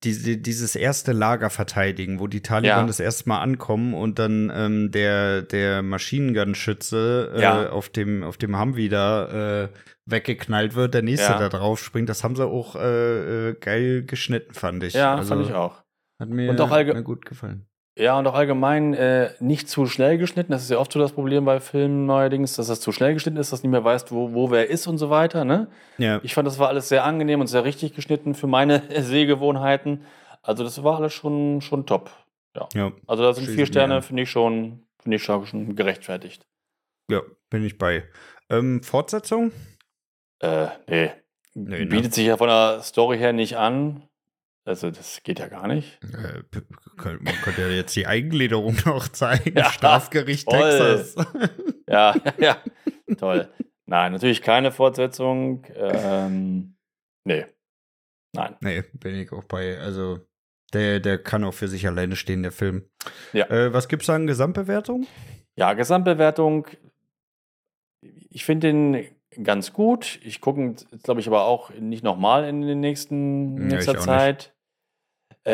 diese, 0.04 0.36
dieses 0.36 0.76
erste 0.76 1.12
Lager 1.12 1.48
verteidigen, 1.48 2.20
wo 2.20 2.26
die 2.26 2.42
Taliban 2.42 2.80
ja. 2.80 2.86
das 2.86 3.00
erste 3.00 3.28
Mal 3.28 3.40
ankommen 3.40 3.94
und 3.94 4.18
dann 4.18 4.52
ähm, 4.54 4.90
der, 4.90 5.42
der 5.42 5.82
Maschinengun-Schütze 5.82 7.32
äh, 7.36 7.42
ja. 7.42 7.70
auf 7.70 7.88
dem, 7.88 8.22
auf 8.22 8.36
dem 8.36 8.58
Humvee 8.58 8.88
da 8.88 9.64
äh, 9.64 9.68
weggeknallt 10.04 10.74
wird, 10.74 10.94
der 10.94 11.02
nächste 11.02 11.32
ja. 11.32 11.38
da 11.38 11.48
drauf 11.48 11.82
springt. 11.82 12.08
Das 12.08 12.22
haben 12.22 12.36
sie 12.36 12.46
auch 12.46 12.76
äh, 12.76 13.48
äh, 13.50 13.54
geil 13.54 14.04
geschnitten, 14.04 14.52
fand 14.52 14.84
ich. 14.84 14.94
Ja, 14.94 15.16
also, 15.16 15.34
fand 15.34 15.46
ich 15.46 15.54
auch. 15.54 15.82
Hat 16.20 16.28
mir, 16.28 16.50
und 16.50 16.60
auch 16.60 16.70
mir 16.70 17.02
gut 17.02 17.24
gefallen. 17.24 17.66
Ja, 17.98 18.18
und 18.18 18.26
auch 18.26 18.34
allgemein 18.34 18.92
äh, 18.92 19.30
nicht 19.40 19.70
zu 19.70 19.86
schnell 19.86 20.18
geschnitten. 20.18 20.52
Das 20.52 20.62
ist 20.62 20.70
ja 20.70 20.78
oft 20.78 20.92
so 20.92 20.98
das 20.98 21.12
Problem 21.12 21.46
bei 21.46 21.60
Filmen 21.60 22.04
neuerdings, 22.04 22.54
dass 22.54 22.66
das 22.66 22.80
zu 22.80 22.92
schnell 22.92 23.14
geschnitten 23.14 23.38
ist, 23.38 23.52
dass 23.52 23.62
du 23.62 23.66
nicht 23.66 23.72
mehr 23.72 23.84
weißt, 23.84 24.12
wo, 24.12 24.34
wo 24.34 24.50
wer 24.50 24.68
ist 24.68 24.86
und 24.86 24.98
so 24.98 25.08
weiter. 25.08 25.46
Ne? 25.46 25.68
Ja. 25.96 26.20
Ich 26.22 26.34
fand, 26.34 26.46
das 26.46 26.58
war 26.58 26.68
alles 26.68 26.90
sehr 26.90 27.04
angenehm 27.04 27.40
und 27.40 27.46
sehr 27.46 27.64
richtig 27.64 27.94
geschnitten 27.94 28.34
für 28.34 28.46
meine 28.46 28.82
Sehgewohnheiten. 29.02 30.04
Also 30.42 30.62
das 30.62 30.84
war 30.84 30.96
alles 30.96 31.14
schon, 31.14 31.62
schon 31.62 31.86
top. 31.86 32.10
Ja. 32.54 32.68
ja. 32.74 32.92
Also 33.06 33.22
da 33.22 33.32
sind 33.32 33.48
vier 33.48 33.64
Sterne, 33.64 34.02
finde 34.02 34.24
ich 34.24 34.30
schon, 34.30 34.86
finde 35.02 35.16
ich 35.16 35.22
schon 35.22 35.74
gerechtfertigt. 35.74 36.46
Ja, 37.10 37.22
bin 37.48 37.64
ich 37.64 37.78
bei. 37.78 38.04
Ähm, 38.50 38.82
Fortsetzung? 38.82 39.52
Äh, 40.40 40.66
nee. 40.86 41.10
nee 41.54 41.78
ne? 41.78 41.86
Bietet 41.86 42.10
ne? 42.10 42.12
sich 42.12 42.26
ja 42.26 42.36
von 42.36 42.48
der 42.48 42.82
Story 42.82 43.16
her 43.16 43.32
nicht 43.32 43.56
an. 43.56 44.02
Also 44.66 44.90
das 44.90 45.22
geht 45.22 45.38
ja 45.38 45.46
gar 45.46 45.68
nicht. 45.68 45.96
Äh, 46.02 46.42
man 47.20 47.34
könnte 47.42 47.62
ja 47.62 47.68
jetzt 47.68 47.94
die 47.94 48.08
Eigengliederung 48.08 48.76
noch 48.84 49.08
zeigen. 49.08 49.56
Ja, 49.56 49.70
Strafgericht 49.70 50.48
toll. 50.48 50.60
Texas. 50.60 51.14
ja, 51.88 52.14
ja, 52.38 52.58
toll. 53.16 53.48
Nein, 53.86 54.10
natürlich 54.10 54.42
keine 54.42 54.72
Fortsetzung. 54.72 55.64
Ähm, 55.76 56.74
nee. 57.24 57.46
Nein. 58.32 58.56
Nee, 58.60 58.82
bin 58.94 59.14
ich 59.14 59.30
auch 59.30 59.44
bei. 59.44 59.78
Also 59.78 60.18
der, 60.72 60.98
der 60.98 61.18
kann 61.18 61.44
auch 61.44 61.54
für 61.54 61.68
sich 61.68 61.86
alleine 61.86 62.16
stehen, 62.16 62.42
der 62.42 62.50
Film. 62.50 62.88
Ja. 63.32 63.48
Äh, 63.48 63.72
was 63.72 63.86
gibt 63.86 64.02
es 64.02 64.10
an 64.10 64.26
Gesamtbewertung? 64.26 65.06
Ja, 65.54 65.74
Gesamtbewertung. 65.74 66.66
Ich 68.00 68.44
finde 68.44 68.66
den 68.66 69.06
ganz 69.44 69.72
gut. 69.72 70.18
Ich 70.24 70.40
gucke, 70.40 70.74
glaube 71.04 71.20
ich, 71.20 71.28
aber 71.28 71.44
auch 71.44 71.70
nicht 71.70 72.02
nochmal 72.02 72.48
in 72.48 72.62
den 72.62 72.80
nächsten 72.80 73.54
nächster 73.68 73.94
ja, 73.94 74.00
Zeit. 74.00 74.46
Äh, 74.48 74.55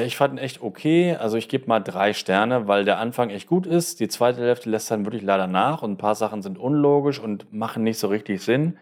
ich 0.01 0.17
fand 0.17 0.35
ihn 0.35 0.39
echt 0.39 0.63
okay. 0.63 1.17
Also 1.17 1.37
ich 1.37 1.49
gebe 1.49 1.67
mal 1.67 1.81
drei 1.81 2.15
Sterne, 2.15 2.67
weil 2.67 2.85
der 2.85 2.99
Anfang 2.99 3.31
echt 3.31 3.47
gut 3.47 3.67
ist. 3.67 4.01
Die 4.01 4.09
zweite 4.09 4.41
Hälfte 4.41 4.71
lässt 4.71 4.91
dann 4.91 5.05
wirklich 5.05 5.23
leider 5.23 5.47
nach 5.47 5.83
und 5.83 5.93
ein 5.93 5.99
paar 5.99 6.15
Sachen 6.15 6.43
sind 6.43 6.59
unlogisch 6.59 7.19
und 7.19 7.53
machen 7.53 7.83
nicht 7.85 7.99
so 7.99 8.09
richtig 8.09 8.43
Sinn. 8.43 8.79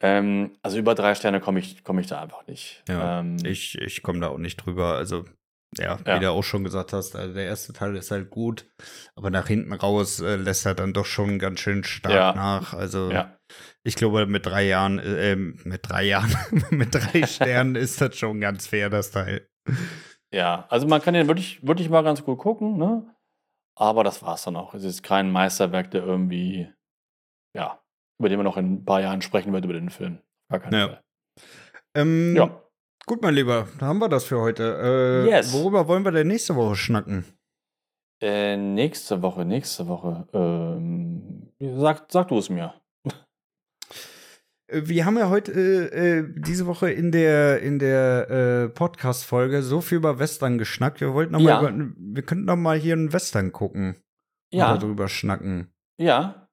Ähm, 0.00 0.52
also 0.62 0.78
über 0.78 0.94
drei 0.94 1.14
Sterne 1.14 1.40
komme 1.40 1.58
ich, 1.58 1.84
komm 1.84 1.98
ich 1.98 2.06
da 2.06 2.22
einfach 2.22 2.46
nicht. 2.46 2.82
Ja, 2.88 3.20
ähm, 3.20 3.36
ich 3.44 3.76
ich 3.78 4.02
komme 4.02 4.20
da 4.20 4.28
auch 4.28 4.38
nicht 4.38 4.56
drüber. 4.56 4.94
Also 4.94 5.24
ja, 5.76 5.98
ja, 6.06 6.16
wie 6.16 6.20
du 6.20 6.30
auch 6.30 6.44
schon 6.44 6.64
gesagt 6.64 6.94
hast, 6.94 7.14
also 7.14 7.34
der 7.34 7.44
erste 7.44 7.74
Teil 7.74 7.94
ist 7.96 8.10
halt 8.10 8.30
gut, 8.30 8.64
aber 9.16 9.30
nach 9.30 9.48
hinten 9.48 9.74
raus 9.74 10.20
äh, 10.20 10.36
lässt 10.36 10.64
er 10.64 10.74
dann 10.74 10.94
doch 10.94 11.04
schon 11.04 11.38
ganz 11.38 11.60
schön 11.60 11.84
stark 11.84 12.14
ja. 12.14 12.32
nach. 12.32 12.72
Also 12.72 13.10
ja. 13.10 13.36
ich 13.84 13.94
glaube, 13.96 14.26
mit 14.26 14.46
drei 14.46 14.64
Jahren, 14.64 14.98
äh, 14.98 15.36
mit 15.36 15.80
drei 15.82 16.04
Jahren, 16.04 16.34
mit 16.70 16.94
drei 16.94 17.22
Sternen 17.26 17.74
ist 17.74 18.00
das 18.00 18.16
schon 18.16 18.40
ganz 18.40 18.66
fair, 18.66 18.88
das 18.88 19.10
Teil. 19.10 19.46
Ja, 20.32 20.66
also 20.68 20.86
man 20.86 21.00
kann 21.00 21.14
den 21.14 21.26
wirklich, 21.26 21.66
wirklich 21.66 21.88
mal 21.88 22.02
ganz 22.02 22.22
gut 22.22 22.38
gucken, 22.38 22.76
ne? 22.76 23.14
Aber 23.76 24.04
das 24.04 24.22
war's 24.22 24.42
dann 24.42 24.56
auch. 24.56 24.74
Es 24.74 24.84
ist 24.84 25.02
kein 25.02 25.30
Meisterwerk, 25.30 25.90
der 25.90 26.04
irgendwie, 26.04 26.68
ja, 27.56 27.80
über 28.18 28.28
den 28.28 28.38
man 28.38 28.44
noch 28.44 28.56
in 28.56 28.74
ein 28.74 28.84
paar 28.84 29.00
Jahren 29.00 29.22
sprechen 29.22 29.52
wird 29.52 29.64
über 29.64 29.74
den 29.74 29.90
Film. 29.90 30.18
Gar 30.50 30.60
keinen 30.60 30.74
ja. 30.74 30.88
Fall. 30.88 31.02
Ähm, 31.94 32.36
ja. 32.36 32.62
Gut, 33.06 33.22
mein 33.22 33.34
Lieber, 33.34 33.68
da 33.78 33.86
haben 33.86 34.00
wir 34.00 34.08
das 34.08 34.24
für 34.24 34.40
heute. 34.40 35.24
Äh, 35.24 35.30
yes. 35.30 35.52
Worüber 35.52 35.88
wollen 35.88 36.04
wir 36.04 36.12
denn 36.12 36.26
nächste 36.26 36.56
Woche 36.56 36.76
schnacken? 36.76 37.24
Äh, 38.20 38.56
nächste 38.56 39.22
Woche, 39.22 39.44
nächste 39.44 39.86
Woche. 39.86 40.28
Ähm, 40.34 41.52
sag, 41.58 42.10
sag 42.10 42.28
du 42.28 42.38
es 42.38 42.50
mir. 42.50 42.74
Wir 44.70 45.06
haben 45.06 45.16
ja 45.16 45.30
heute, 45.30 45.52
äh, 45.52 46.18
äh, 46.18 46.34
diese 46.36 46.66
Woche 46.66 46.90
in 46.90 47.10
der, 47.10 47.62
in 47.62 47.78
der 47.78 48.30
äh, 48.30 48.68
Podcast-Folge 48.68 49.62
so 49.62 49.80
viel 49.80 49.96
über 49.96 50.18
Western 50.18 50.58
geschnackt. 50.58 51.00
Wir 51.00 51.14
wollten 51.14 51.32
noch 51.32 51.40
ja. 51.40 51.62
mal 51.62 51.72
über, 51.72 51.94
wir 51.96 52.22
könnten 52.22 52.44
noch 52.44 52.56
mal 52.56 52.76
hier 52.76 52.92
einen 52.92 53.12
Western 53.12 53.52
gucken. 53.52 53.96
Ja. 54.52 54.72
Oder 54.72 54.80
drüber 54.80 55.08
schnacken. 55.08 55.72
Ja. 55.98 56.48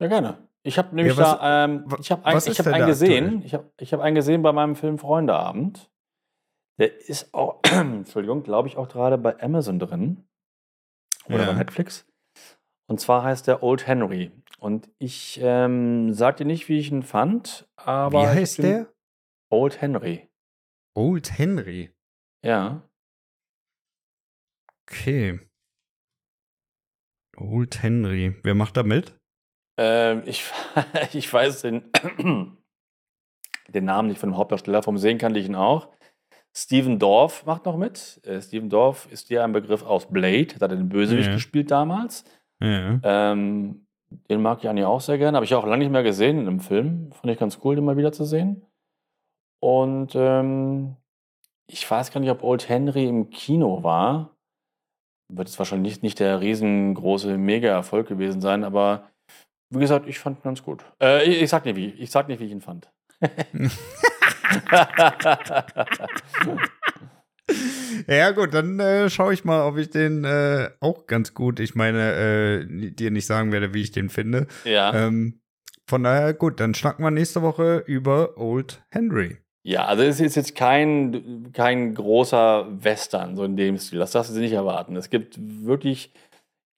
Ja, 0.00 0.06
gerne. 0.06 0.48
Ich 0.62 0.78
habe 0.78 0.94
nämlich 0.94 1.16
ja, 1.16 1.22
was, 1.22 1.38
da, 1.38 1.64
ähm, 1.64 1.86
ich 2.00 2.10
habe 2.12 2.24
ein, 2.24 2.38
ich 2.38 2.58
hab 2.58 2.66
einen 2.66 2.86
gesehen. 2.86 3.42
Ich 3.44 3.54
habe 3.54 3.72
ich 3.78 3.92
hab 3.92 4.00
einen 4.00 4.14
gesehen 4.14 4.42
bei 4.42 4.52
meinem 4.52 4.76
Film 4.76 4.98
Freundeabend. 4.98 5.90
Der 6.78 7.08
ist 7.08 7.34
auch, 7.34 7.60
Entschuldigung, 7.72 8.44
glaube 8.44 8.68
ich, 8.68 8.76
auch 8.76 8.88
gerade 8.88 9.18
bei 9.18 9.40
Amazon 9.42 9.78
drin. 9.80 10.28
Oder 11.26 11.40
ja. 11.40 11.46
bei 11.46 11.54
Netflix. 11.54 12.06
Und 12.88 13.00
zwar 13.00 13.24
heißt 13.24 13.48
der 13.48 13.64
Old 13.64 13.86
Henry. 13.86 14.30
Und 14.66 14.90
ich 14.98 15.38
ähm, 15.40 16.12
sag 16.12 16.38
dir 16.38 16.44
nicht, 16.44 16.68
wie 16.68 16.80
ich 16.80 16.90
ihn 16.90 17.04
fand, 17.04 17.68
aber. 17.76 18.22
Wie 18.22 18.26
heißt 18.26 18.64
der? 18.64 18.92
Old 19.48 19.80
Henry. 19.80 20.28
Old 20.96 21.38
Henry? 21.38 21.92
Ja. 22.44 22.82
Okay. 24.82 25.38
Old 27.36 27.80
Henry. 27.80 28.34
Wer 28.42 28.56
macht 28.56 28.76
da 28.76 28.82
mit? 28.82 29.16
Ähm, 29.78 30.24
ich, 30.26 30.50
ich 31.12 31.32
weiß 31.32 31.62
den, 31.62 31.84
den 33.68 33.84
Namen 33.84 34.08
nicht 34.08 34.18
von 34.18 34.30
dem 34.30 34.36
Hauptdarsteller, 34.36 34.82
vom 34.82 34.98
Sehen 34.98 35.18
kannte 35.18 35.38
ich 35.38 35.46
ihn 35.46 35.54
auch. 35.54 35.92
Steven 36.52 36.98
Dorff 36.98 37.46
macht 37.46 37.66
noch 37.66 37.76
mit. 37.76 38.20
Äh, 38.26 38.42
Steven 38.42 38.68
Dorff 38.68 39.06
ist 39.12 39.30
dir 39.30 39.44
ein 39.44 39.52
Begriff 39.52 39.84
aus 39.84 40.10
Blade, 40.10 40.56
hat 40.56 40.62
er 40.62 40.68
den 40.70 40.88
Bösewicht 40.88 41.28
ja. 41.28 41.34
gespielt 41.34 41.70
damals. 41.70 42.24
Ja. 42.60 42.98
Ähm, 43.04 43.85
den 44.10 44.42
mag 44.42 44.58
ich 44.60 44.68
eigentlich 44.68 44.84
auch 44.84 45.00
sehr 45.00 45.18
gerne. 45.18 45.36
Habe 45.36 45.44
ich 45.44 45.54
auch 45.54 45.66
lange 45.66 45.78
nicht 45.78 45.92
mehr 45.92 46.02
gesehen 46.02 46.38
in 46.38 46.46
einem 46.46 46.60
Film. 46.60 47.10
Fand 47.12 47.32
ich 47.32 47.38
ganz 47.38 47.58
cool, 47.64 47.74
den 47.74 47.84
mal 47.84 47.96
wieder 47.96 48.12
zu 48.12 48.24
sehen. 48.24 48.64
Und 49.60 50.14
ähm, 50.14 50.96
ich 51.66 51.90
weiß 51.90 52.12
gar 52.12 52.20
nicht, 52.20 52.30
ob 52.30 52.42
Old 52.42 52.68
Henry 52.68 53.06
im 53.06 53.30
Kino 53.30 53.82
war. 53.82 54.36
Wird 55.32 55.48
es 55.48 55.58
wahrscheinlich 55.58 55.94
nicht, 55.94 56.02
nicht 56.02 56.20
der 56.20 56.40
riesengroße 56.40 57.36
Mega-Erfolg 57.36 58.06
gewesen 58.06 58.40
sein, 58.40 58.62
aber 58.62 59.10
wie 59.70 59.80
gesagt, 59.80 60.06
ich 60.06 60.20
fand 60.20 60.38
ihn 60.38 60.44
ganz 60.44 60.62
gut. 60.62 60.84
Äh, 61.02 61.24
ich, 61.24 61.42
ich, 61.42 61.50
sag 61.50 61.64
nicht, 61.64 61.74
wie, 61.74 61.88
ich 61.88 62.12
sag 62.12 62.28
nicht, 62.28 62.38
wie 62.38 62.44
ich 62.44 62.52
ihn 62.52 62.60
fand. 62.60 62.88
ja, 68.08 68.30
gut, 68.32 68.54
dann 68.54 68.80
äh, 68.80 69.08
schaue 69.10 69.34
ich 69.34 69.44
mal, 69.44 69.66
ob 69.66 69.76
ich 69.78 69.90
den 69.90 70.24
äh, 70.24 70.70
auch 70.80 71.06
ganz 71.06 71.34
gut, 71.34 71.60
ich 71.60 71.74
meine, 71.74 72.12
äh, 72.14 72.90
dir 72.90 73.10
nicht 73.10 73.26
sagen 73.26 73.52
werde, 73.52 73.74
wie 73.74 73.82
ich 73.82 73.92
den 73.92 74.08
finde. 74.08 74.46
Ja. 74.64 74.94
Ähm, 74.94 75.40
von 75.88 76.02
daher, 76.02 76.34
gut, 76.34 76.58
dann 76.58 76.74
schnacken 76.74 77.04
wir 77.04 77.10
nächste 77.10 77.42
Woche 77.42 77.84
über 77.86 78.36
Old 78.36 78.82
Henry. 78.90 79.38
Ja, 79.62 79.86
also 79.86 80.04
es 80.04 80.20
ist 80.20 80.36
jetzt 80.36 80.54
kein, 80.54 81.50
kein 81.52 81.94
großer 81.94 82.66
Western, 82.84 83.36
so 83.36 83.44
in 83.44 83.56
dem 83.56 83.78
Stil. 83.78 83.98
Das 83.98 84.12
darfst 84.12 84.34
du 84.34 84.38
nicht 84.38 84.52
erwarten. 84.52 84.94
Es 84.94 85.10
gibt 85.10 85.36
wirklich 85.40 86.12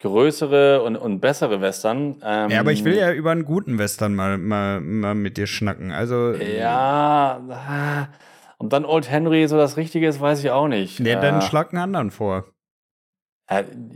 größere 0.00 0.82
und, 0.82 0.96
und 0.96 1.20
bessere 1.20 1.60
Western. 1.60 2.16
Ähm, 2.24 2.50
ja, 2.50 2.60
aber 2.60 2.72
ich 2.72 2.84
will 2.84 2.96
ja 2.96 3.12
über 3.12 3.30
einen 3.30 3.44
guten 3.44 3.78
Western 3.78 4.14
mal, 4.14 4.38
mal, 4.38 4.80
mal 4.80 5.14
mit 5.14 5.36
dir 5.36 5.46
schnacken. 5.46 5.92
Also. 5.92 6.32
Ja. 6.32 7.40
Ah, 7.50 8.08
und 8.58 8.72
dann 8.72 8.84
Old 8.84 9.08
Henry 9.08 9.46
so 9.46 9.56
das 9.56 9.76
Richtige 9.76 10.08
ist, 10.08 10.20
weiß 10.20 10.40
ich 10.40 10.50
auch 10.50 10.68
nicht. 10.68 11.00
Nee, 11.00 11.14
dann 11.14 11.40
äh, 11.40 11.42
schlag 11.42 11.72
einen 11.72 11.82
anderen 11.82 12.10
vor. 12.10 12.52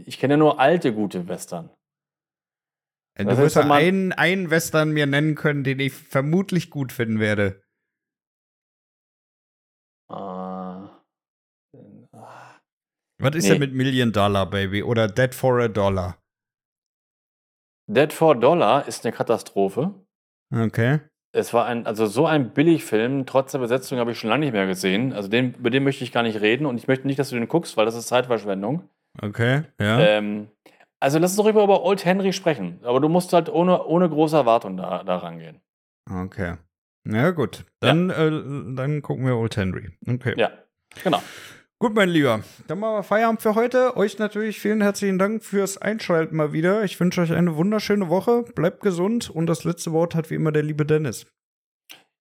ich 0.07 0.19
kenne 0.19 0.35
ja 0.35 0.39
nur 0.39 0.61
alte, 0.61 0.95
gute 0.95 1.29
Western. 1.29 1.71
Du 3.17 3.37
wirst 3.37 3.57
ja 3.57 3.71
einen, 3.71 4.13
einen 4.13 4.51
Western 4.51 4.93
mir 4.93 5.07
nennen 5.07 5.35
können, 5.35 5.65
den 5.65 5.81
ich 5.81 5.93
vermutlich 5.93 6.71
gut 6.71 6.93
finden 6.93 7.21
werde. 7.21 7.63
Uh, 10.11 10.89
Was 13.19 13.35
ist 13.35 13.45
nee. 13.45 13.51
denn 13.51 13.59
mit 13.61 13.75
Million 13.75 14.13
Dollar, 14.13 14.49
Baby? 14.49 14.83
Oder 14.83 15.09
Dead 15.09 15.35
for 15.35 15.61
a 15.61 15.69
Dollar? 15.69 16.19
Dead 17.87 18.13
for 18.13 18.35
a 18.35 18.39
Dollar 18.39 18.89
ist 18.89 19.05
eine 19.05 19.15
Katastrophe. 19.15 19.95
Okay. 20.51 21.01
Es 21.35 21.55
war 21.55 21.65
ein, 21.65 21.87
also 21.87 22.07
so 22.07 22.27
ein 22.27 22.51
Billigfilm, 22.51 23.25
trotz 23.25 23.53
der 23.53 23.59
Besetzung 23.59 23.99
habe 23.99 24.13
ich 24.13 24.19
schon 24.19 24.29
lange 24.29 24.45
nicht 24.45 24.53
mehr 24.53 24.67
gesehen. 24.67 25.13
Also 25.15 25.29
den, 25.29 25.55
über 25.55 25.71
den 25.71 25.83
möchte 25.83 26.05
ich 26.05 26.13
gar 26.13 26.23
nicht 26.23 26.41
reden 26.41 26.67
und 26.67 26.77
ich 26.77 26.89
möchte 26.89 27.07
nicht, 27.07 27.19
dass 27.19 27.31
du 27.31 27.37
den 27.37 27.49
guckst, 27.49 27.77
weil 27.77 27.87
das 27.87 27.95
ist 27.95 28.09
Zeitverschwendung. 28.09 28.89
Okay, 29.21 29.63
ja. 29.81 30.01
Ähm, 30.01 30.49
also 31.01 31.19
lass 31.19 31.33
uns 31.33 31.45
doch 31.45 31.51
über 31.51 31.85
Old 31.85 32.05
Henry 32.05 32.33
sprechen. 32.33 32.81
Aber 32.85 33.01
du 33.01 33.09
musst 33.09 33.33
halt 33.33 33.49
ohne, 33.49 33.85
ohne 33.85 34.09
große 34.09 34.37
Erwartung 34.37 34.77
da, 34.77 35.03
da 35.03 35.17
rangehen. 35.17 35.61
Okay. 36.09 36.57
Ja, 37.05 37.31
gut. 37.31 37.65
Dann, 37.81 38.11
ja. 38.11 38.29
Äh, 38.29 38.75
dann 38.77 39.03
gucken 39.03 39.27
wir 39.27 39.37
Old 39.37 39.57
Henry. 39.57 39.91
Okay. 40.07 40.35
Ja, 40.37 40.51
genau. 41.03 41.23
Gut, 41.83 41.95
mein 41.97 42.11
Lieber. 42.11 42.45
Dann 42.69 42.79
machen 42.79 42.95
wir 42.95 43.03
Feierabend 43.03 43.43
für 43.43 43.57
heute. 43.57 43.97
Euch 43.97 44.17
natürlich 44.17 44.61
vielen 44.61 44.83
herzlichen 44.83 45.19
Dank 45.19 45.43
fürs 45.43 45.79
Einschalten 45.79 46.37
mal 46.37 46.53
wieder. 46.53 46.85
Ich 46.85 47.01
wünsche 47.01 47.23
euch 47.23 47.33
eine 47.33 47.57
wunderschöne 47.57 48.09
Woche. 48.09 48.45
Bleibt 48.55 48.83
gesund 48.83 49.31
und 49.31 49.49
das 49.49 49.65
letzte 49.65 49.91
Wort 49.91 50.15
hat 50.15 50.31
wie 50.31 50.37
immer 50.37 50.53
der 50.53 50.63
liebe 50.63 50.87
Dennis. 50.87 51.27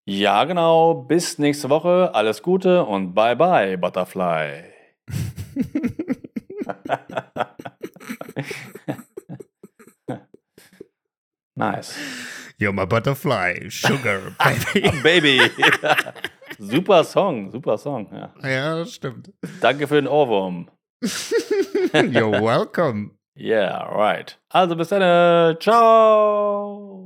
Ja, 0.10 0.46
genau. 0.46 1.04
Bis 1.04 1.38
nächste 1.38 1.70
Woche. 1.70 2.10
Alles 2.16 2.42
Gute 2.42 2.86
und 2.86 3.14
bye 3.14 3.36
bye, 3.36 3.78
Butterfly. 3.78 4.64
nice. 11.54 11.96
You're 12.60 12.74
my 12.74 12.88
butterfly, 12.88 13.70
sugar, 13.70 14.22
baby. 15.04 15.04
baby. 15.04 15.40
super 16.62 17.04
Song, 17.04 17.50
super 17.52 17.78
Song. 17.78 18.08
Ja. 18.14 18.50
ja, 18.50 18.76
das 18.78 18.94
stimmt. 18.94 19.32
Danke 19.62 19.88
für 19.88 19.96
den 19.96 20.08
Ohrwurm. 20.08 20.70
You're 21.94 22.42
welcome. 22.42 23.12
Yeah, 23.36 23.84
right. 23.90 24.38
Also 24.50 24.76
bis 24.76 24.90
dann. 24.90 25.60
Ciao. 25.60 27.01